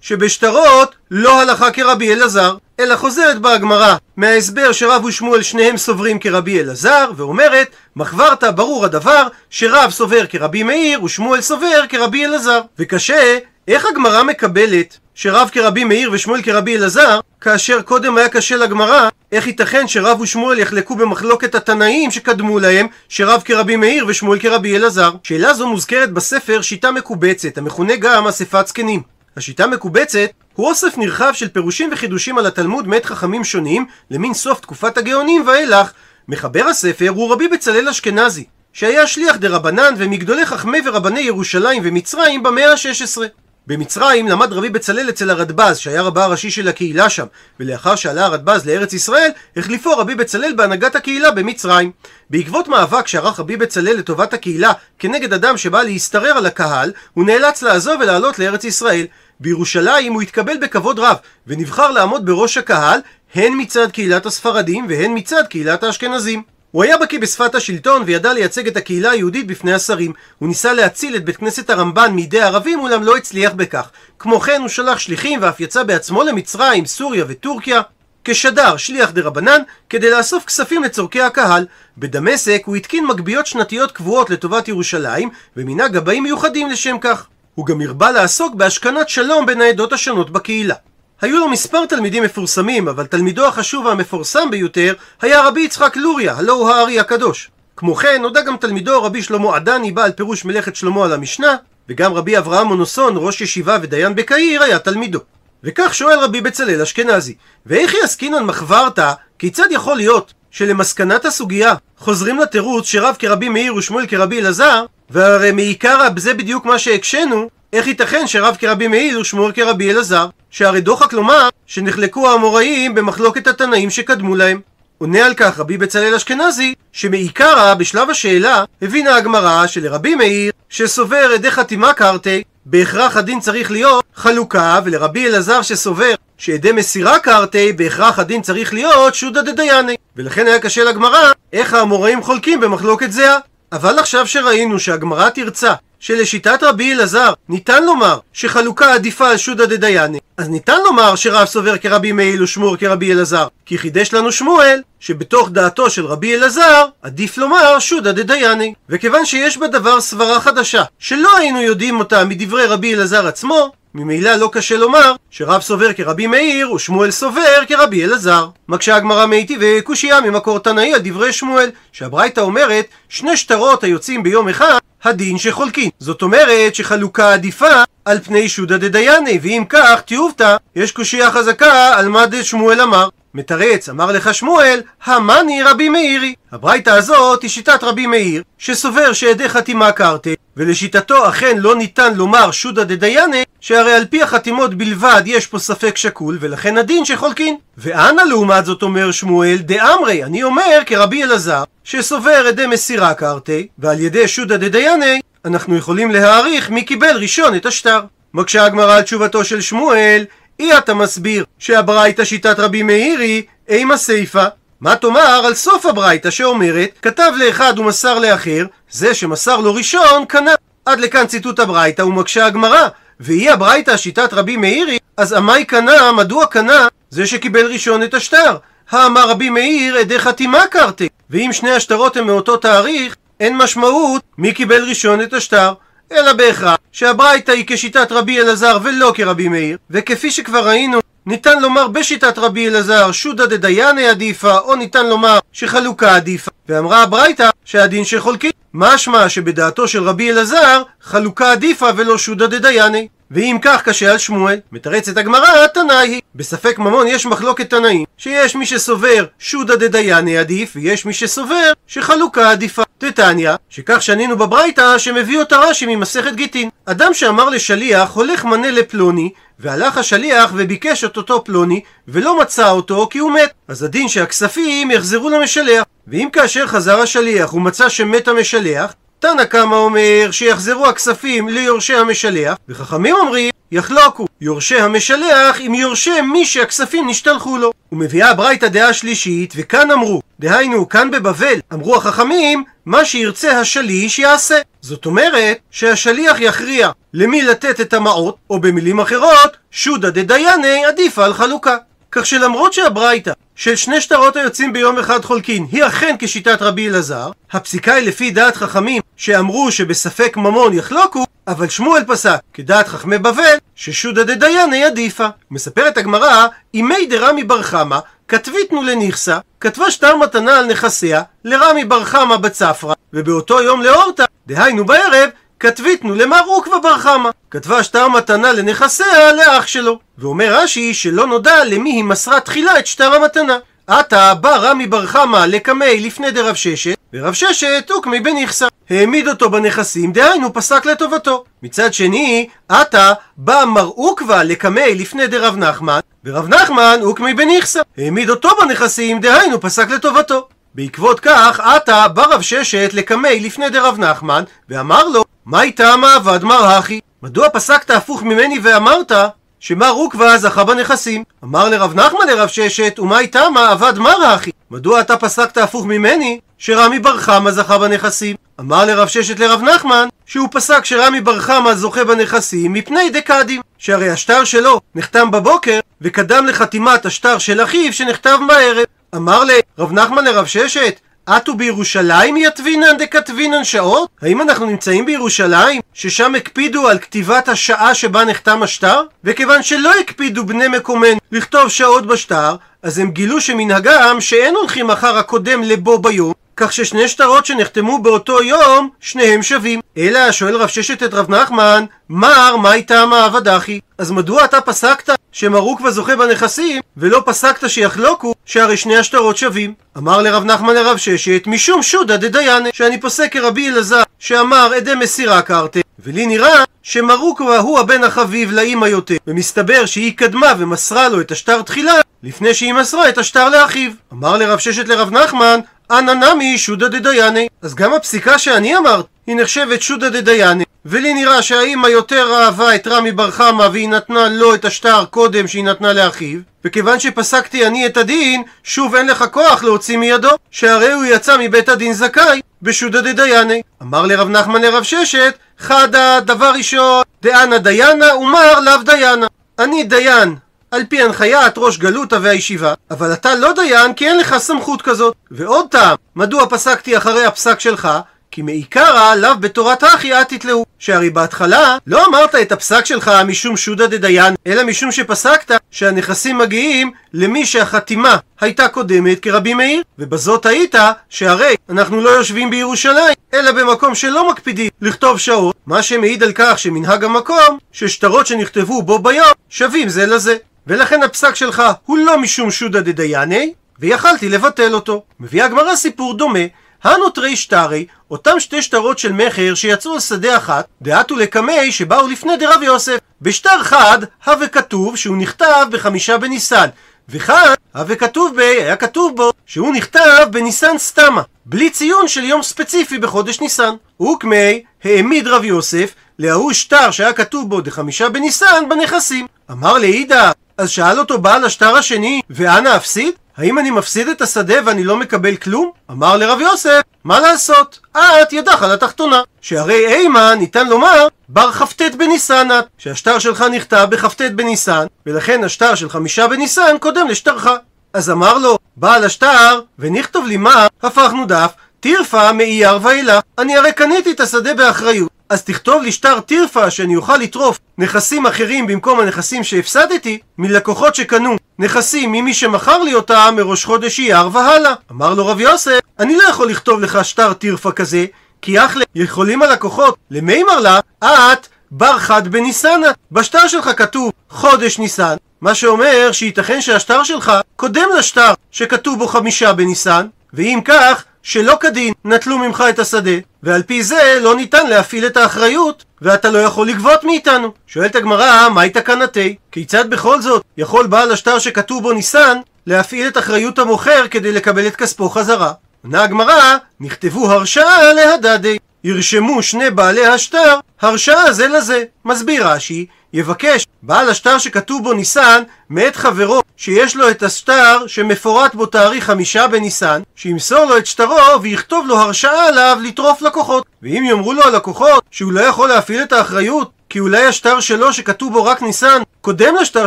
שבשטרות 0.00 0.94
לא 1.10 1.40
הלכה 1.40 1.70
כרבי 1.70 2.12
אלעזר, 2.12 2.56
אלא 2.80 2.96
חוזרת 2.96 3.38
בה 3.38 3.52
הגמרא 3.52 3.96
מההסבר 4.16 4.72
שרב 4.72 5.04
ושמואל 5.04 5.42
שניהם 5.42 5.76
סוברים 5.76 6.18
כרבי 6.18 6.60
אלעזר, 6.60 7.10
ואומרת 7.16 7.63
מחברתא 7.96 8.50
ברור 8.50 8.84
הדבר 8.84 9.26
שרב 9.50 9.90
סובר 9.90 10.26
כרבי 10.26 10.62
מאיר 10.62 11.04
ושמואל 11.04 11.40
סובר 11.40 11.80
כרבי 11.88 12.24
אלעזר. 12.24 12.60
וקשה 12.78 13.38
איך 13.68 13.86
הגמרא 13.86 14.22
מקבלת 14.22 14.98
שרב 15.14 15.50
כרבי 15.52 15.84
מאיר 15.84 16.10
ושמואל 16.12 16.42
כרבי 16.42 16.76
אלעזר, 16.76 17.20
כאשר 17.40 17.82
קודם 17.82 18.18
היה 18.18 18.28
קשה 18.28 18.56
לגמרא, 18.56 19.08
איך 19.32 19.46
ייתכן 19.46 19.88
שרב 19.88 20.20
ושמואל 20.20 20.58
יחלקו 20.58 20.96
במחלוקת 20.96 21.54
התנאים 21.54 22.10
שקדמו 22.10 22.58
להם, 22.58 22.86
שרב 23.08 23.42
כרבי 23.44 23.76
מאיר 23.76 24.04
ושמואל 24.08 24.38
כרבי 24.38 24.76
אלעזר? 24.76 25.10
שאלה 25.22 25.54
זו 25.54 25.68
מוזכרת 25.68 26.12
בספר 26.12 26.60
שיטה 26.60 26.90
מקובצת, 26.90 27.58
המכונה 27.58 27.96
גם 27.96 28.26
אספת 28.26 28.66
זקנים. 28.66 29.02
השיטה 29.36 29.66
מקובצת 29.66 30.30
הוא 30.54 30.68
אוסף 30.68 30.98
נרחב 30.98 31.30
של 31.32 31.48
פירושים 31.48 31.90
וחידושים 31.92 32.38
על 32.38 32.46
התלמוד 32.46 32.88
מאת 32.88 33.04
חכמים 33.04 33.44
שונים, 33.44 33.86
למין 34.10 34.34
סוף 34.34 34.60
תקופת 34.60 34.98
הגאונים 34.98 35.44
ואילך. 35.46 35.92
מחבר 36.28 36.64
הספר 36.64 37.08
הוא 37.08 37.32
רבי 37.32 37.48
בצלאל 37.48 37.88
אשכנזי, 37.88 38.44
שהיה 38.72 39.06
שליח 39.06 39.36
דה 39.36 39.48
רבנן 39.48 39.94
ומגדולי 39.98 40.46
חכמי 40.46 40.78
ורבני 40.86 41.20
ירושלים 41.20 41.82
ומצרים 41.84 42.42
במאה 42.42 42.72
ה-16. 42.72 43.22
במצרים 43.66 44.28
למד 44.28 44.52
רבי 44.52 44.68
בצלאל 44.68 45.08
אצל 45.08 45.30
הרדב"ז, 45.30 45.78
שהיה 45.78 46.02
רבה 46.02 46.24
הראשי 46.24 46.50
של 46.50 46.68
הקהילה 46.68 47.10
שם, 47.10 47.26
ולאחר 47.60 47.94
שעלה 47.94 48.24
הרדב"ז 48.24 48.66
לארץ 48.66 48.92
ישראל, 48.92 49.30
החליפו 49.56 49.90
רבי 49.90 50.14
בצלאל 50.14 50.54
בהנהגת 50.56 50.96
הקהילה 50.96 51.30
במצרים. 51.30 51.90
בעקבות 52.30 52.68
מאבק 52.68 53.06
שערך 53.06 53.40
רבי 53.40 53.56
בצלאל 53.56 53.96
לטובת 53.96 54.34
הקהילה 54.34 54.72
כנגד 54.98 55.32
אדם 55.32 55.56
שבא 55.56 55.82
להשתרר 55.82 56.36
על 56.36 56.46
הקהל, 56.46 56.92
הוא 57.14 57.26
נאלץ 57.26 57.62
לעזוב 57.62 58.00
ולעלות 58.00 58.38
לארץ 58.38 58.64
ישראל. 58.64 59.06
בירושלים 59.40 60.12
הוא 60.12 60.22
התקבל 60.22 60.56
בכבוד 60.56 60.98
רב, 60.98 61.16
ונבחר 61.46 61.90
לעמוד 61.90 62.26
בראש 62.26 62.58
הקהל, 62.58 63.00
הן 63.34 63.52
מצד 63.56 63.90
קהילת 63.90 64.26
הספרדים 64.26 64.86
והן 64.88 65.12
מצד 65.14 65.42
קהילת 65.48 65.82
האשכנזים. 65.82 66.42
הוא 66.70 66.84
היה 66.84 66.98
בקיא 66.98 67.18
בשפת 67.18 67.54
השלטון 67.54 68.02
וידע 68.06 68.32
לייצג 68.32 68.66
את 68.66 68.76
הקהילה 68.76 69.10
היהודית 69.10 69.46
בפני 69.46 69.72
השרים. 69.72 70.12
הוא 70.38 70.48
ניסה 70.48 70.72
להציל 70.72 71.16
את 71.16 71.24
בית 71.24 71.36
כנסת 71.36 71.70
הרמב"ן 71.70 72.12
מידי 72.12 72.40
הערבים 72.40 72.80
אולם 72.80 73.02
לא 73.02 73.16
הצליח 73.16 73.52
בכך. 73.52 73.90
כמו 74.18 74.40
כן 74.40 74.60
הוא 74.60 74.68
שלח 74.68 74.98
שליחים 74.98 75.38
ואף 75.42 75.60
יצא 75.60 75.82
בעצמו 75.82 76.22
למצרים, 76.22 76.86
סוריה 76.86 77.24
וטורקיה 77.28 77.80
כשדר, 78.24 78.76
שליח 78.76 79.10
דה 79.10 79.22
רבנן, 79.22 79.62
כדי 79.90 80.10
לאסוף 80.10 80.44
כספים 80.44 80.82
לצורכי 80.82 81.20
הקהל. 81.20 81.66
בדמשק 81.98 82.62
הוא 82.64 82.76
התקין 82.76 83.06
מגביות 83.06 83.46
שנתיות 83.46 83.92
קבועות 83.92 84.30
לטובת 84.30 84.68
ירושלים, 84.68 85.28
ומינה 85.56 85.88
גבאים 85.88 86.22
מיוחדים 86.22 86.70
לשם 86.70 86.96
כך. 87.00 87.26
הוא 87.54 87.66
גם 87.66 87.80
הרבה 87.80 88.10
לעסוק 88.10 88.54
בהשכנת 88.54 89.08
שלום 89.08 89.46
בין 89.46 89.60
העדות 89.60 89.92
השונות 89.92 90.30
בקהילה. 90.30 90.74
היו 91.20 91.38
לו 91.38 91.48
מספר 91.48 91.86
תלמידים 91.86 92.22
מפורסמים, 92.22 92.88
אבל 92.88 93.06
תלמידו 93.06 93.46
החשוב 93.46 93.86
והמפורסם 93.86 94.50
ביותר 94.50 94.94
היה 95.22 95.46
רבי 95.46 95.60
יצחק 95.60 95.96
לוריה, 95.96 96.34
הלא 96.36 96.52
הוא 96.52 96.68
הארי 96.70 97.00
הקדוש. 97.00 97.50
כמו 97.76 97.94
כן, 97.94 98.22
נודע 98.22 98.42
גם 98.42 98.56
תלמידו 98.56 99.02
רבי 99.02 99.22
שלמה 99.22 99.56
עדני, 99.56 99.92
בעל 99.92 100.12
פירוש 100.12 100.44
מלאכת 100.44 100.76
שלמה 100.76 101.04
על 101.04 101.12
המשנה, 101.12 101.56
וגם 101.88 102.12
רבי 102.12 102.38
אברהם 102.38 102.66
מונוסון, 102.66 103.14
ראש 103.16 103.40
ישיבה 103.40 103.78
ודיין 103.82 104.14
בקהיר, 104.14 104.62
היה 104.62 104.78
תלמידו. 104.78 105.18
וכך 105.64 105.94
שואל 105.94 106.18
רבי 106.18 106.40
בצלאל 106.40 106.82
אשכנזי, 106.82 107.34
ואיך 107.66 107.94
יעסקינן 107.94 108.42
מחברתא, 108.42 109.12
כיצד 109.38 109.66
יכול 109.70 109.96
להיות 109.96 110.32
שלמסקנת 110.50 111.24
הסוגיה 111.24 111.74
חוזרים 111.98 112.38
לתירוץ 112.38 112.86
שרב 112.86 113.16
כרבי 113.18 113.48
מאיר 113.48 113.74
ושמואל 113.74 114.06
כרבי 114.06 114.40
אלעזר, 114.40 114.84
והרי 115.10 115.52
מעיקרא 115.52 116.08
זה 116.16 116.34
בדיוק 116.34 116.64
מה 116.64 116.78
שהקשינו, 116.78 117.48
איך 117.74 117.86
ייתכן 117.86 118.26
שרב 118.26 118.56
כרבי 118.58 118.88
מאיר 118.88 119.20
ושמואל 119.20 119.52
כרבי 119.52 119.90
אלעזר? 119.90 120.26
שהרי 120.50 120.80
דוחק 120.80 121.12
לומר 121.12 121.48
שנחלקו 121.66 122.30
האמוראים 122.30 122.94
במחלוקת 122.94 123.46
התנאים 123.46 123.90
שקדמו 123.90 124.34
להם. 124.34 124.60
עונה 124.98 125.26
על 125.26 125.34
כך 125.34 125.58
רבי 125.58 125.78
בצלאל 125.78 126.14
אשכנזי, 126.14 126.74
שמעיקרא 126.92 127.74
בשלב 127.74 128.10
השאלה 128.10 128.64
הבינה 128.82 129.16
הגמרא 129.16 129.66
שלרבי 129.66 130.14
מאיר 130.14 130.52
שסובר 130.68 131.30
עדי 131.34 131.50
חתימה 131.50 131.92
קרתי 131.92 132.42
בהכרח 132.66 133.16
הדין 133.16 133.40
צריך 133.40 133.70
להיות 133.70 134.04
חלוקה 134.14 134.80
ולרבי 134.84 135.26
אלעזר 135.26 135.62
שסובר 135.62 136.14
שעדי 136.38 136.72
מסירה 136.72 137.18
קרתי 137.18 137.72
בהכרח 137.72 138.18
הדין 138.18 138.42
צריך 138.42 138.74
להיות 138.74 139.14
שודא 139.14 139.42
דדייני 139.42 139.96
ולכן 140.16 140.46
היה 140.46 140.58
קשה 140.58 140.84
לגמרא 140.84 141.32
איך 141.52 141.74
האמוראים 141.74 142.22
חולקים 142.22 142.60
במחלוקת 142.60 143.12
זהה 143.12 143.38
אבל 143.72 143.98
עכשיו 143.98 144.26
שראינו 144.26 144.78
שהגמרא 144.78 145.28
תרצה 145.28 145.74
שלשיטת 146.06 146.62
רבי 146.62 146.92
אלעזר 146.92 147.32
ניתן 147.48 147.84
לומר 147.84 148.18
שחלוקה 148.32 148.94
עדיפה 148.94 149.30
על 149.30 149.36
שודא 149.36 149.64
דדייני 149.64 150.18
אז 150.36 150.48
ניתן 150.48 150.80
לומר 150.84 151.16
שרב 151.16 151.44
סובר 151.44 151.78
כרבי 151.78 152.12
מאיר 152.12 152.42
ושמור 152.42 152.76
כרבי 152.76 153.12
אלעזר 153.12 153.46
כי 153.66 153.78
חידש 153.78 154.12
לנו 154.12 154.32
שמואל 154.32 154.82
שבתוך 155.00 155.50
דעתו 155.50 155.90
של 155.90 156.06
רבי 156.06 156.34
אלעזר 156.34 156.86
עדיף 157.02 157.38
לומר 157.38 157.78
שודא 157.78 158.12
דדייני 158.12 158.74
וכיוון 158.88 159.26
שיש 159.26 159.56
בדבר 159.56 160.00
סברה 160.00 160.40
חדשה 160.40 160.82
שלא 160.98 161.36
היינו 161.36 161.62
יודעים 161.62 161.98
אותה 161.98 162.24
מדברי 162.24 162.66
רבי 162.66 162.94
אלעזר 162.94 163.26
עצמו 163.26 163.72
ממילא 163.94 164.34
לא 164.34 164.50
קשה 164.52 164.76
לומר 164.76 165.14
שרב 165.30 165.60
סובר 165.60 165.92
כרבי 165.92 166.26
מאיר 166.26 166.72
ושמואל 166.72 167.10
סובר 167.10 167.64
כרבי 167.68 168.04
אלעזר. 168.04 168.48
מקשה 168.68 168.96
הגמרא 168.96 169.26
מאיתי 169.26 169.58
וקושייה 169.60 170.20
ממקור 170.20 170.58
תנאי 170.58 170.94
על 170.94 171.00
דברי 171.04 171.32
שמואל 171.32 171.70
שהברייתא 171.92 172.40
אומרת 172.40 172.86
שני 173.08 173.36
שטרות 173.36 173.84
היוצאים 173.84 174.22
ביום 174.22 174.48
אחד 174.48 174.78
הדין 175.04 175.38
שחולקין. 175.38 175.90
זאת 175.98 176.22
אומרת 176.22 176.74
שחלוקה 176.74 177.32
עדיפה 177.32 177.82
על 178.04 178.20
פני 178.20 178.48
שודא 178.48 178.76
דדייני, 178.76 179.38
ואם 179.42 179.64
כך, 179.68 180.00
תיובתא, 180.00 180.56
יש 180.76 180.92
קושייה 180.92 181.30
חזקה 181.30 181.98
על 181.98 182.08
מה 182.08 182.26
דשמואל 182.26 182.80
אמר. 182.80 183.08
מתרץ, 183.34 183.88
אמר 183.88 184.12
לך 184.12 184.34
שמואל, 184.34 184.82
המאני 185.04 185.62
רבי 185.62 185.88
מאירי. 185.88 186.34
הברייתא 186.52 186.90
הזאת 186.90 187.42
היא 187.42 187.50
שיטת 187.50 187.84
רבי 187.84 188.06
מאיר, 188.06 188.42
שסובר 188.58 189.12
שעדי 189.12 189.48
חתימה 189.48 189.92
קרתי, 189.92 190.34
ולשיטתו 190.56 191.28
אכן 191.28 191.58
לא 191.58 191.76
ניתן 191.76 192.14
לומר 192.14 192.50
שודא 192.50 192.84
דדייני, 192.84 193.42
שהרי 193.60 193.92
על 193.92 194.04
פי 194.04 194.22
החתימות 194.22 194.74
בלבד 194.74 195.22
יש 195.26 195.46
פה 195.46 195.58
ספק 195.58 195.96
שקול, 195.96 196.38
ולכן 196.40 196.78
הדין 196.78 197.04
שחולקין. 197.04 197.56
ואנה 197.78 198.24
לעומת 198.24 198.64
זאת 198.64 198.82
אומר 198.82 199.10
שמואל, 199.10 199.56
דאמרי, 199.60 200.24
אני 200.24 200.42
אומר 200.42 200.80
כרבי 200.86 201.24
אלעזר, 201.24 201.64
שסובר 201.84 202.44
עדי 202.48 202.66
מסירה 202.66 203.14
קרתי, 203.14 203.66
ועל 203.78 204.00
ידי 204.00 204.28
שודא 204.28 204.56
דדייני, 204.56 205.20
אנחנו 205.44 205.76
יכולים 205.76 206.10
להעריך 206.10 206.70
מי 206.70 206.84
קיבל 206.84 207.16
ראשון 207.16 207.56
את 207.56 207.66
השטר. 207.66 208.00
מקשה 208.34 208.64
הגמרא 208.64 208.96
על 208.96 209.02
תשובתו 209.02 209.44
של 209.44 209.60
שמואל, 209.60 210.24
אי 210.60 210.78
אתה 210.78 210.94
מסביר 210.94 211.44
שהברייתא 211.58 212.24
שיטת 212.24 212.60
רבי 212.60 212.82
מאירי, 212.82 213.42
אימה 213.68 213.96
סיפה. 213.96 214.44
מה 214.80 214.96
תאמר 214.96 215.42
על 215.46 215.54
סוף 215.54 215.86
הברייתא 215.86 216.30
שאומרת, 216.30 216.98
כתב 217.02 217.32
לאחד 217.36 217.78
ומסר 217.78 218.18
לאחר, 218.18 218.66
זה 218.90 219.14
שמסר 219.14 219.56
לו 219.56 219.74
ראשון 219.74 220.24
קנה. 220.28 220.50
עד 220.84 221.00
לכאן 221.00 221.26
ציטוט 221.26 221.58
הברייתא 221.58 222.02
ומקשה 222.02 222.46
הגמרא, 222.46 222.88
והיא 223.20 223.50
הברייתא 223.50 223.96
שיטת 223.96 224.32
רבי 224.32 224.56
מאירי, 224.56 224.98
אז 225.16 225.32
עמי 225.32 225.64
קנה, 225.64 226.12
מדוע 226.12 226.46
קנה, 226.46 226.88
זה 227.10 227.26
שקיבל 227.26 227.66
ראשון 227.66 228.02
את 228.02 228.14
השטר. 228.14 228.56
האמר 228.90 229.28
רבי 229.28 229.50
מאיר, 229.50 229.96
עדי 229.96 230.18
חתימה 230.18 230.66
קרתי. 230.66 231.08
ואם 231.30 231.50
שני 231.52 231.70
השטרות 231.70 232.16
הם 232.16 232.26
מאותו 232.26 232.56
תאריך, 232.56 233.16
אין 233.40 233.56
משמעות 233.56 234.22
מי 234.38 234.52
קיבל 234.52 234.88
ראשון 234.88 235.20
את 235.20 235.32
השטר. 235.32 235.72
אלא 236.12 236.32
בהכרח 236.32 236.76
שהברייתא 236.92 237.50
היא 237.50 237.64
כשיטת 237.66 238.12
רבי 238.12 238.40
אלעזר 238.40 238.78
ולא 238.82 239.12
כרבי 239.14 239.48
מאיר, 239.48 239.78
וכפי 239.90 240.30
שכבר 240.30 240.68
ראינו, 240.68 241.00
ניתן 241.26 241.62
לומר 241.62 241.88
בשיטת 241.88 242.38
רבי 242.38 242.68
אלעזר 242.68 243.12
שודא 243.12 243.46
דדייני 243.46 244.08
עדיפה, 244.08 244.58
או 244.58 244.74
ניתן 244.76 245.06
לומר 245.06 245.38
שחלוקה 245.52 246.16
עדיפה. 246.16 246.50
ואמרה 246.68 247.02
הברייתא 247.02 247.50
שהדין 247.64 248.04
שחולקים. 248.04 248.50
משמע 248.74 249.28
שבדעתו 249.28 249.88
של 249.88 250.02
רבי 250.02 250.30
אלעזר 250.30 250.82
חלוקה 251.02 251.52
עדיפה 251.52 251.88
ולא 251.96 252.18
שודא 252.18 252.46
דדייני. 252.46 253.08
ואם 253.34 253.56
כך 253.62 253.82
קשה 253.82 254.10
על 254.10 254.18
שמואל, 254.18 254.58
מתרצת 254.72 255.16
הגמרא, 255.16 255.66
תנאי 255.66 256.08
היא. 256.08 256.20
בספק 256.34 256.78
ממון 256.78 257.06
יש 257.06 257.26
מחלוקת 257.26 257.70
תנאים, 257.70 258.04
שיש 258.18 258.56
מי 258.56 258.66
שסובר 258.66 259.24
שודא 259.38 259.74
דדייני 259.76 260.38
עדיף, 260.38 260.72
ויש 260.76 261.06
מי 261.06 261.12
שסובר 261.12 261.72
שחלוקה 261.86 262.50
עדיפה. 262.50 262.82
תתניא, 262.98 263.50
שכך 263.70 264.02
שנינו 264.02 264.36
בברייתא 264.36 264.98
שמביא 264.98 265.38
אותה 265.38 265.58
רש"י 265.58 265.86
ממסכת 265.86 266.34
גיטין. 266.34 266.68
אדם 266.86 267.14
שאמר 267.14 267.48
לשליח, 267.48 268.10
הולך 268.10 268.44
מנה 268.44 268.70
לפלוני, 268.70 269.30
והלך 269.58 269.98
השליח 269.98 270.50
וביקש 270.54 271.04
את 271.04 271.16
אותו 271.16 271.44
פלוני, 271.44 271.80
ולא 272.08 272.40
מצא 272.40 272.70
אותו 272.70 273.08
כי 273.10 273.18
הוא 273.18 273.32
מת. 273.32 273.52
אז 273.68 273.82
הדין 273.82 274.08
שהכספים 274.08 274.90
יחזרו 274.90 275.30
למשלח. 275.30 275.84
ואם 276.08 276.28
כאשר 276.32 276.66
חזר 276.66 277.00
השליח 277.00 277.50
הוא 277.50 277.62
מצא 277.62 277.88
שמת 277.88 278.28
המשלח, 278.28 278.94
תנא 279.24 279.44
קמא 279.44 279.74
אומר 279.74 280.28
שיחזרו 280.30 280.86
הכספים 280.86 281.48
ליורשי 281.48 281.94
המשלח, 281.94 282.56
וחכמים 282.68 283.14
אומרים 283.14 283.50
יחלוקו 283.72 284.26
יורשי 284.40 284.80
המשלח 284.80 285.56
עם 285.60 285.74
יורשי 285.74 286.20
מי 286.20 286.46
שהכספים 286.46 287.08
נשתלחו 287.08 287.58
לו. 287.58 287.72
ומביאה 287.92 288.30
הברייתא 288.30 288.68
דעה 288.68 288.92
שלישית, 288.92 289.54
וכאן 289.56 289.90
אמרו, 289.90 290.22
דהיינו, 290.40 290.88
כאן 290.88 291.10
בבבל, 291.10 291.58
אמרו 291.72 291.96
החכמים, 291.96 292.64
מה 292.86 293.04
שירצה 293.04 293.60
השליש 293.60 294.18
יעשה. 294.18 294.58
זאת 294.80 295.06
אומרת, 295.06 295.58
שהשליח 295.70 296.36
יכריע 296.40 296.90
למי 297.14 297.42
לתת 297.42 297.80
את 297.80 297.94
המעות, 297.94 298.36
או 298.50 298.60
במילים 298.60 299.00
אחרות, 299.00 299.56
שודא 299.70 300.10
דדייני 300.10 300.84
עדיפה 300.84 301.24
על 301.24 301.34
חלוקה. 301.34 301.76
כך 302.12 302.26
שלמרות 302.26 302.72
שהברייתא 302.72 303.32
של 303.56 303.76
שני 303.76 304.00
שטרות 304.00 304.36
היוצאים 304.36 304.72
ביום 304.72 304.98
אחד 304.98 305.24
חולקין 305.24 305.66
היא 305.72 305.86
אכן 305.86 306.16
כשיטת 306.18 306.62
רבי 306.62 306.88
אלעזר, 306.88 307.30
הפסיקה 307.52 307.94
היא 307.94 308.08
לפי 308.08 308.30
דעת 308.30 308.56
חכמים 308.56 309.02
שאמרו 309.16 309.72
שבספק 309.72 310.36
ממון 310.36 310.72
יחלוקו, 310.72 311.24
אבל 311.48 311.68
שמואל 311.68 312.04
פסק 312.06 312.38
כדעת 312.54 312.88
חכמי 312.88 313.18
בבל 313.18 313.56
ששודא 313.74 314.22
דדייני 314.22 314.84
עדיפה. 314.84 315.26
מספרת 315.50 315.98
הגמרא, 315.98 316.46
אימי 316.74 317.06
דרמי 317.06 317.44
בר 317.44 317.62
חמא 317.62 317.98
כתביתנו 318.28 318.82
לניכסה, 318.82 319.38
כתבה 319.60 319.90
שטר 319.90 320.16
מתנה 320.16 320.58
על 320.58 320.66
נכסיה 320.66 321.22
לרמי 321.44 321.84
בר 321.84 322.04
חמא 322.04 322.36
בצפרא, 322.36 322.94
ובאותו 323.12 323.62
יום 323.62 323.82
לאורתא, 323.82 324.24
דהיינו 324.46 324.84
בערב, 324.84 325.30
כתביתנו 325.60 326.14
למר 326.14 326.40
עוקבא 326.46 326.78
בר 326.78 326.98
חמא. 326.98 327.30
כתבה 327.50 327.82
שטר 327.82 328.08
מתנה 328.08 328.52
לנכסיה 328.52 329.32
לאח 329.32 329.66
שלו. 329.66 329.98
ואומר 330.18 330.54
רש"י 330.54 330.94
שלא 330.94 331.26
נודע 331.26 331.64
למי 331.64 331.90
היא 331.90 332.04
מסרה 332.04 332.40
תחילה 332.40 332.78
את 332.78 332.86
שטר 332.86 333.14
המתנה. 333.14 333.58
עתה 333.86 334.34
בא 334.34 334.56
רמי 334.56 334.86
בר 334.86 335.06
חמא 335.06 335.44
לקמי 335.48 336.00
לפני 336.00 336.30
דרב 336.30 336.54
ששת, 336.54 336.96
ורב 337.12 337.34
ששת 337.34 337.90
הוקמי 337.90 338.20
בנכסה. 338.20 338.66
העמיד 338.90 339.28
אותו 339.28 339.50
בנכסים, 339.50 340.12
דהיינו 340.12 340.52
פסק 340.52 340.86
לטובתו. 340.86 341.44
מצד 341.62 341.94
שני, 341.94 342.48
עתה 342.68 343.12
בא 343.36 343.64
מר 343.66 343.84
עוקבא 343.84 344.42
לקמי 344.42 344.94
לפני 344.94 345.26
דרב 345.26 345.56
נחמן, 345.56 346.00
ורב 346.24 346.48
נחמן 346.48 346.98
הוקמי 347.02 347.34
בנכסה. 347.34 347.80
העמיד 347.98 348.30
אותו 348.30 348.48
בנכסים, 348.60 349.20
דהיינו 349.20 349.60
פסק 349.60 349.90
לטובתו. 349.90 350.48
בעקבות 350.74 351.20
כך, 351.20 351.60
עתה 351.60 352.08
בא 352.08 352.22
רב 352.22 352.40
ששת 352.40 352.90
לקמי 352.92 353.40
לפני 353.40 353.70
דרב 353.70 353.98
נחמן, 353.98 354.44
ואמר 354.68 355.08
לו, 355.08 355.24
מה 355.46 355.62
איתה 355.62 355.96
מעבד 355.96 356.44
מר 356.44 356.64
הכי? 356.64 357.00
מדוע 357.22 357.48
פסקת 357.48 357.90
הפוך 357.90 358.22
ממני 358.22 358.58
ואמרת 358.62 359.12
שמר 359.60 359.90
עוקבא 359.90 360.36
זכה 360.36 360.64
בנכסים? 360.64 361.24
אמר 361.44 361.68
לרב 361.68 361.94
נחמן 361.94 362.26
לרב 362.26 362.48
ששת, 362.48 362.98
ומה 362.98 363.18
איתה 363.18 363.50
מעבד 363.50 363.98
מר 363.98 364.24
הכי? 364.24 364.50
מדוע 364.70 365.00
אתה 365.00 365.16
פסקת 365.16 365.56
הפוך 365.56 365.86
ממני 365.86 366.40
שרמי 366.58 366.98
בר 366.98 367.18
חמא 367.18 367.50
זכה 367.50 367.78
בנכסים? 367.78 368.36
אמר 368.60 368.84
לרב 368.84 369.08
ששת 369.08 369.38
לרב 369.38 369.62
נחמן 369.62 370.08
שהוא 370.26 370.48
פסק 370.52 370.84
שרמי 370.84 371.20
בר 371.20 371.40
חמא 371.40 371.74
זוכה 371.74 372.04
בנכסים 372.04 372.72
מפני 372.72 373.10
דקדים 373.10 373.60
שהרי 373.78 374.10
השטר 374.10 374.44
שלו 374.44 374.80
נחתם 374.94 375.30
בבוקר 375.30 375.80
וקדם 376.00 376.46
לחתימת 376.46 377.06
השטר 377.06 377.38
של 377.38 377.62
אחיו 377.64 377.92
שנחתם 377.92 378.46
בערב 378.46 378.84
אמר 379.16 379.44
לרב 379.44 379.92
נחמן 379.92 380.24
לרב 380.24 380.46
ששת 380.46 381.00
אטו 381.28 381.54
בירושלים 381.54 382.36
יתבינן 382.36 382.96
דכתבינן 382.98 383.64
שעות? 383.64 384.08
האם 384.22 384.40
אנחנו 384.40 384.66
נמצאים 384.66 385.06
בירושלים, 385.06 385.80
ששם 385.94 386.34
הקפידו 386.34 386.88
על 386.88 386.98
כתיבת 386.98 387.48
השעה 387.48 387.94
שבה 387.94 388.24
נחתם 388.24 388.62
השטר? 388.62 389.02
וכיוון 389.24 389.62
שלא 389.62 389.90
הקפידו 390.00 390.46
בני 390.46 390.68
מקומנו 390.68 391.18
לכתוב 391.32 391.68
שעות 391.68 392.06
בשטר, 392.06 392.56
אז 392.82 392.98
הם 392.98 393.10
גילו 393.10 393.40
שמנהגם 393.40 394.20
שאין 394.20 394.54
הולכים 394.54 394.90
אחר 394.90 395.18
הקודם 395.18 395.62
לבו 395.62 395.98
ביום, 395.98 396.32
כך 396.56 396.72
ששני 396.72 397.08
שטרות 397.08 397.46
שנחתמו 397.46 398.02
באותו 398.02 398.42
יום, 398.42 398.88
שניהם 399.00 399.42
שווים. 399.42 399.80
אלא 399.98 400.32
שואל 400.32 400.56
רב 400.56 400.68
ששת 400.68 401.02
את 401.02 401.14
רב 401.14 401.30
נחמן, 401.30 401.84
מר, 402.08 402.56
מה 402.56 402.74
איתם 402.74 403.10
העבד 403.12 403.48
אחי? 403.48 403.80
אז 403.98 404.10
מדוע 404.10 404.44
אתה 404.44 404.60
פסקת 404.60 405.10
שמר 405.32 405.58
עוקבא 405.58 405.90
זוכה 405.90 406.16
בנכסים, 406.16 406.80
ולא 406.96 407.22
פסקת 407.26 407.70
שיחלוקו, 407.70 408.34
שהרי 408.44 408.76
שני 408.76 408.96
השטרות 408.96 409.36
שווים? 409.36 409.74
אמר 409.98 410.22
לרב 410.22 410.44
נחמן 410.44 410.74
לרב 410.74 410.96
ששת, 410.96 411.42
משום 411.46 411.82
שודא 411.82 412.16
דדיינה, 412.16 412.68
שאני 412.72 413.00
פוסק 413.00 413.32
כרבי 413.32 413.68
אלעזר, 413.68 414.02
שאמר 414.18 414.72
עדי 414.76 414.94
מסירה 414.94 415.42
קרתה, 415.42 415.80
ולי 415.98 416.26
נראה 416.26 416.64
שמר 416.82 417.16
עוקבא 417.16 417.56
הוא 417.56 417.78
הבן 417.78 418.04
החביב 418.04 418.52
לאימא 418.52 418.86
יותר, 418.86 419.16
ומסתבר 419.26 419.86
שהיא 419.86 420.16
קדמה 420.16 420.52
ומסרה 420.58 421.08
לו 421.08 421.20
את 421.20 421.30
השטר 421.30 421.62
תחילה, 421.62 421.94
לפני 422.22 422.54
שהיא 422.54 422.74
מסרה 422.74 423.08
את 423.08 423.18
השטר 423.18 423.48
לאחיו. 423.48 423.90
אמר 424.12 424.36
לרב 424.36 424.58
ששת 424.58 424.88
לרב 424.88 425.10
נחמן, 425.10 425.60
אנא 425.90 426.12
נמי 426.12 426.58
שודא 426.58 426.88
דדייני. 426.88 427.48
אז 427.62 427.74
גם 427.74 427.94
הפסיקה 427.94 428.38
שאני 428.38 428.76
אמרת, 428.76 429.06
היא 429.26 429.36
נחשבת 429.36 429.82
שודא 429.82 430.08
דדייני. 430.08 430.64
ולי 430.86 431.14
נראה 431.14 431.42
שהאימא 431.42 431.86
יותר 431.86 432.34
אהבה 432.34 432.74
את 432.74 432.86
רמי 432.86 433.12
בר 433.12 433.30
חמא 433.30 433.68
והיא 433.72 433.88
נתנה 433.88 434.28
לו 434.28 434.54
את 434.54 434.64
השטר 434.64 435.04
קודם 435.04 435.46
שהיא 435.46 435.64
נתנה 435.64 435.92
לאחיו, 435.92 436.38
וכיוון 436.64 437.00
שפסקתי 437.00 437.66
אני 437.66 437.86
את 437.86 437.96
הדין, 437.96 438.42
שוב 438.64 438.94
אין 438.94 439.06
לך 439.06 439.24
כוח 439.30 439.64
להוציא 439.64 439.96
מידו, 439.96 440.30
שהרי 440.50 440.92
הוא 440.92 441.04
יצא 441.04 441.36
מבית 441.38 441.68
הדין 441.68 441.92
זכאי 441.92 442.40
בשודא 442.62 443.00
דדייני. 443.00 443.62
אמר 443.82 444.06
לרב 444.06 444.28
נחמן 444.28 444.62
לרב 444.62 444.82
ששת, 444.82 445.34
חדא 445.58 446.20
דבר 446.20 446.52
ראשון, 446.56 447.02
דאנה 447.22 447.58
דיינה 447.58 448.16
ומר 448.16 448.60
לאו 448.60 448.82
דיינה. 448.84 449.26
אני 449.58 449.84
דיין 449.84 450.36
על 450.74 450.84
פי 450.88 451.02
הנחיית 451.02 451.54
ראש 451.56 451.78
גלותא 451.78 452.18
והישיבה, 452.22 452.74
אבל 452.90 453.12
אתה 453.12 453.34
לא 453.34 453.52
דיין 453.52 453.94
כי 453.94 454.08
אין 454.08 454.18
לך 454.18 454.38
סמכות 454.38 454.82
כזאת. 454.82 455.14
ועוד 455.30 455.66
טעם, 455.70 455.96
מדוע 456.16 456.46
פסקתי 456.46 456.96
אחרי 456.96 457.24
הפסק 457.24 457.60
שלך? 457.60 457.88
כי 458.30 458.42
מעיקרא 458.42 459.14
לאו 459.14 459.30
בתורת 459.40 459.82
הכי 459.82 460.20
את 460.20 460.28
תתלהו. 460.28 460.64
שהרי 460.78 461.10
בהתחלה 461.10 461.78
לא 461.86 462.06
אמרת 462.06 462.34
את 462.34 462.52
הפסק 462.52 462.86
שלך 462.86 463.10
משום 463.26 463.56
שודא 463.56 463.86
דדיין, 463.86 464.34
אלא 464.46 464.64
משום 464.64 464.92
שפסקת 464.92 465.60
שהנכסים 465.70 466.38
מגיעים 466.38 466.90
למי 467.12 467.46
שהחתימה 467.46 468.16
הייתה 468.40 468.68
קודמת 468.68 469.20
כרבי 469.20 469.54
מאיר, 469.54 469.82
ובזאת 469.98 470.46
היית 470.46 470.74
שהרי 471.08 471.54
אנחנו 471.70 472.00
לא 472.00 472.10
יושבים 472.10 472.50
בירושלים, 472.50 473.14
אלא 473.34 473.52
במקום 473.52 473.94
שלא 473.94 474.30
מקפידים 474.30 474.70
לכתוב 474.80 475.18
שעות, 475.18 475.56
מה 475.66 475.82
שמעיד 475.82 476.22
על 476.22 476.32
כך 476.34 476.58
שמנהג 476.58 477.04
המקום, 477.04 477.58
ששטרות 477.72 478.26
שנכתבו 478.26 478.82
בו 478.82 478.98
ביום 478.98 479.32
שווים 479.48 479.88
זה 479.88 480.06
לזה. 480.06 480.36
ולכן 480.66 481.02
הפסק 481.02 481.34
שלך 481.34 481.62
הוא 481.86 481.98
לא 481.98 482.18
משום 482.18 482.50
שודא 482.50 482.80
דדייני, 482.80 483.52
ויכלתי 483.78 484.28
לבטל 484.28 484.74
אותו. 484.74 485.02
מביאה 485.20 485.46
הגמרא 485.46 485.76
סיפור 485.76 486.14
דומה 486.14 486.38
הנותרי 486.84 487.36
שטרי, 487.36 487.86
אותם 488.10 488.40
שתי 488.40 488.62
שטרות 488.62 488.98
של 488.98 489.12
מכר 489.12 489.54
שיצאו 489.54 489.94
על 489.94 490.00
שדה 490.00 490.36
אחת, 490.36 490.66
דעתו 490.82 491.16
לקמי 491.16 491.72
שבאו 491.72 492.08
לפני 492.08 492.36
דרב 492.36 492.62
יוסף. 492.62 492.98
בשטר 493.22 493.62
חד, 493.62 493.98
הווה 494.26 494.48
כתוב 494.48 494.96
שהוא 494.96 495.16
נכתב 495.16 495.66
בחמישה 495.70 496.18
בניסן, 496.18 496.66
וכאן, 497.08 497.54
הווה 497.74 497.96
כתוב 497.96 498.36
ב... 498.36 498.38
היה 498.38 498.76
כתוב 498.76 499.16
בו 499.16 499.30
שהוא 499.46 499.72
נכתב 499.74 500.26
בניסן 500.30 500.78
סתמה, 500.78 501.22
בלי 501.46 501.70
ציון 501.70 502.08
של 502.08 502.24
יום 502.24 502.42
ספציפי 502.42 502.98
בחודש 502.98 503.40
ניסן. 503.40 503.74
וקמי 504.00 504.62
העמיד 504.84 505.26
רב 505.26 505.44
יוסף 505.44 505.94
להוא 506.18 506.52
שטר 506.52 506.90
שהיה 506.90 507.12
כתוב 507.12 507.50
בו 507.50 507.60
דחמישה 507.60 508.08
בניסן 508.08 508.68
בנכסים. 508.68 509.26
אמר 509.50 509.78
לעידה, 509.78 510.32
אז 510.58 510.70
שאל 510.70 510.98
אותו 510.98 511.18
בעל 511.18 511.44
השטר 511.44 511.76
השני, 511.76 512.20
ואנה 512.30 512.76
אפסיד? 512.76 513.14
האם 513.36 513.58
אני 513.58 513.70
מפסיד 513.70 514.08
את 514.08 514.22
השדה 514.22 514.54
ואני 514.64 514.84
לא 514.84 514.96
מקבל 514.96 515.36
כלום? 515.36 515.70
אמר 515.90 516.16
לרב 516.16 516.40
יוסף, 516.40 516.80
מה 517.04 517.20
לעשות? 517.20 517.78
את 517.96 518.32
ידך 518.32 518.62
על 518.62 518.70
התחתונה. 518.72 519.22
שהרי 519.40 519.86
אימה 519.86 520.34
ניתן 520.34 520.68
לומר 520.68 521.06
בר 521.28 521.52
כ"ט 521.52 521.82
בניסן 521.98 522.48
את, 522.58 522.64
שהשטר 522.78 523.18
שלך 523.18 523.42
נכתב 523.42 523.86
בכ"ט 523.90 524.22
בניסן, 524.22 524.86
ולכן 525.06 525.44
השטר 525.44 525.74
של 525.74 525.88
חמישה 525.88 526.28
בניסן 526.28 526.78
קודם 526.80 527.08
לשטרך. 527.08 527.48
אז 527.92 528.10
אמר 528.10 528.38
לו 528.38 528.58
בעל 528.76 529.04
השטר, 529.04 529.60
ונכתוב 529.78 530.26
לי 530.26 530.36
מה, 530.36 530.66
הפכנו 530.82 531.26
דף, 531.26 531.52
תירפא 531.80 532.32
מאייר 532.32 532.78
ואילך. 532.82 533.22
אני 533.38 533.56
הרי 533.56 533.72
קניתי 533.72 534.10
את 534.10 534.20
השדה 534.20 534.54
באחריות. 534.54 535.10
אז 535.28 535.42
תכתוב 535.42 535.82
לי 535.82 535.92
שטר 535.92 536.20
טירפה 536.20 536.70
שאני 536.70 536.96
אוכל 536.96 537.16
לטרוף 537.16 537.58
נכסים 537.78 538.26
אחרים 538.26 538.66
במקום 538.66 539.00
הנכסים 539.00 539.44
שהפסדתי 539.44 540.18
מלקוחות 540.38 540.94
שקנו 540.94 541.36
נכסים 541.58 542.12
ממי 542.12 542.34
שמכר 542.34 542.82
לי 542.82 542.94
אותם 542.94 543.34
מראש 543.36 543.64
חודש 543.64 543.98
אייר 543.98 544.28
והלאה. 544.32 544.74
אמר 544.90 545.14
לו 545.14 545.26
רב 545.26 545.40
יוסף, 545.40 545.78
אני 545.98 546.16
לא 546.16 546.22
יכול 546.22 546.50
לכתוב 546.50 546.80
לך 546.80 547.04
שטר 547.04 547.32
טירפה 547.32 547.72
כזה, 547.72 548.06
כי 548.42 548.64
אחלה 548.64 548.84
יכולים 548.94 549.42
הלקוחות 549.42 549.96
למימר 550.10 550.60
לה, 550.60 550.80
את 551.04 551.48
בר 551.70 551.98
חד 551.98 552.28
בניסנה. 552.28 552.88
בשטר 553.12 553.48
שלך 553.48 553.70
כתוב 553.76 554.12
חודש 554.30 554.78
ניסן, 554.78 555.16
מה 555.40 555.54
שאומר 555.54 556.08
שייתכן 556.12 556.60
שהשטר 556.60 557.02
שלך 557.02 557.32
קודם 557.56 557.88
לשטר 557.98 558.32
שכתוב 558.50 558.98
בו 558.98 559.06
חמישה 559.06 559.52
בניסן, 559.52 560.06
ואם 560.32 560.60
כך, 560.64 561.04
שלא 561.24 561.56
כדין 561.60 561.92
נטלו 562.04 562.38
ממך 562.38 562.64
את 562.68 562.78
השדה, 562.78 563.10
ועל 563.42 563.62
פי 563.62 563.82
זה 563.82 564.18
לא 564.20 564.36
ניתן 564.36 564.66
להפעיל 564.66 565.06
את 565.06 565.16
האחריות, 565.16 565.84
ואתה 566.02 566.30
לא 566.30 566.38
יכול 566.38 566.68
לגבות 566.68 567.04
מאיתנו. 567.04 567.52
שואלת 567.66 567.96
הגמרא, 567.96 568.48
מהי 568.48 568.70
תקנתי? 568.70 569.36
כיצד 569.52 569.90
בכל 569.90 570.20
זאת 570.20 570.44
יכול 570.56 570.86
בעל 570.86 571.12
השטר 571.12 571.38
שכתוב 571.38 571.82
בו 571.82 571.92
ניסן 571.92 572.38
להפעיל 572.66 573.08
את 573.08 573.18
אחריות 573.18 573.58
המוכר 573.58 574.08
כדי 574.10 574.32
לקבל 574.32 574.66
את 574.66 574.76
כספו 574.76 575.10
חזרה? 575.10 575.52
עונה 575.84 576.02
הגמרא, 576.02 576.56
נכתבו 576.80 577.30
הרשאה 577.30 577.92
להדדי. 577.92 578.58
ירשמו 578.84 579.42
שני 579.42 579.70
בעלי 579.70 580.06
השטר 580.06 580.58
הרשאה 580.80 581.32
זה 581.32 581.48
לזה. 581.48 581.84
מסביר 582.04 582.48
רש"י, 582.48 582.86
יבקש 583.14 583.66
בעל 583.82 584.08
השטר 584.08 584.38
שכתוב 584.38 584.82
בו 584.82 584.92
ניסן 584.92 585.42
מאת 585.70 585.96
חברו 585.96 586.42
שיש 586.56 586.96
לו 586.96 587.10
את 587.10 587.22
השטר 587.22 587.86
שמפורט 587.86 588.54
בו 588.54 588.66
תאריך 588.66 589.04
חמישה 589.04 589.48
בניסן 589.48 590.02
שימסור 590.16 590.64
לו 590.64 590.78
את 590.78 590.86
שטרו 590.86 591.42
ויכתוב 591.42 591.86
לו 591.86 591.98
הרשאה 591.98 592.46
עליו 592.46 592.78
לטרוף 592.82 593.22
לקוחות. 593.22 593.66
ואם 593.82 594.04
יאמרו 594.08 594.32
לו 594.32 594.42
הלקוחות 594.42 595.04
שהוא 595.10 595.32
לא 595.32 595.40
יכול 595.40 595.68
להפעיל 595.68 596.02
את 596.02 596.12
האחריות 596.12 596.70
כי 596.88 597.00
אולי 597.00 597.26
השטר 597.26 597.60
שלו 597.60 597.92
שכתוב 597.92 598.32
בו 598.32 598.44
רק 598.44 598.62
ניסן 598.62 599.02
קודם 599.20 599.56
לשטר 599.60 599.86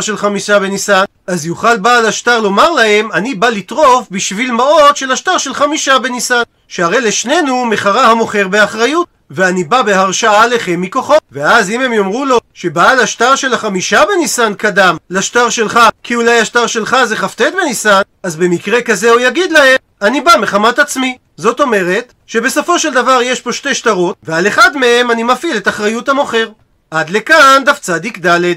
של 0.00 0.16
חמישה 0.16 0.58
בניסן 0.58 1.04
אז 1.26 1.46
יוכל 1.46 1.76
בעל 1.76 2.06
השטר 2.06 2.40
לומר 2.40 2.70
להם 2.70 3.12
אני 3.12 3.34
בא 3.34 3.48
לטרוף 3.48 4.06
בשביל 4.10 4.52
מעות 4.52 4.96
של 4.96 5.12
השטר 5.12 5.38
של 5.38 5.54
חמישה 5.54 5.98
בניסן. 5.98 6.42
שהרי 6.68 7.00
לשנינו 7.00 7.64
מחרה 7.64 8.10
המוכר 8.10 8.48
באחריות 8.48 9.06
ואני 9.30 9.64
בא 9.64 9.82
בהרשאה 9.82 10.42
עליכם 10.42 10.80
מכוחו. 10.80 11.14
ואז 11.32 11.70
אם 11.70 11.80
הם 11.80 11.92
יאמרו 11.92 12.24
לו 12.24 12.40
שבעל 12.54 13.00
השטר 13.00 13.36
של 13.36 13.54
החמישה 13.54 14.02
בניסן 14.04 14.54
קדם 14.54 14.96
לשטר 15.10 15.50
שלך, 15.50 15.80
כי 16.02 16.14
אולי 16.14 16.40
השטר 16.40 16.66
שלך 16.66 16.96
זה 17.04 17.16
כ"ט 17.16 17.40
בניסן, 17.40 18.00
אז 18.22 18.36
במקרה 18.36 18.82
כזה 18.82 19.10
הוא 19.10 19.20
יגיד 19.20 19.52
להם, 19.52 19.76
אני 20.02 20.20
בא 20.20 20.32
מחמת 20.40 20.78
עצמי. 20.78 21.18
זאת 21.36 21.60
אומרת, 21.60 22.12
שבסופו 22.26 22.78
של 22.78 22.94
דבר 22.94 23.18
יש 23.22 23.40
פה 23.40 23.52
שתי 23.52 23.74
שטרות, 23.74 24.16
ועל 24.22 24.48
אחד 24.48 24.76
מהם 24.76 25.10
אני 25.10 25.22
מפעיל 25.22 25.56
את 25.56 25.68
אחריות 25.68 26.08
המוכר. 26.08 26.48
עד 26.90 27.10
לכאן 27.10 27.62
דף 27.66 27.78
צדיק 27.78 28.18
ד'. 28.26 28.54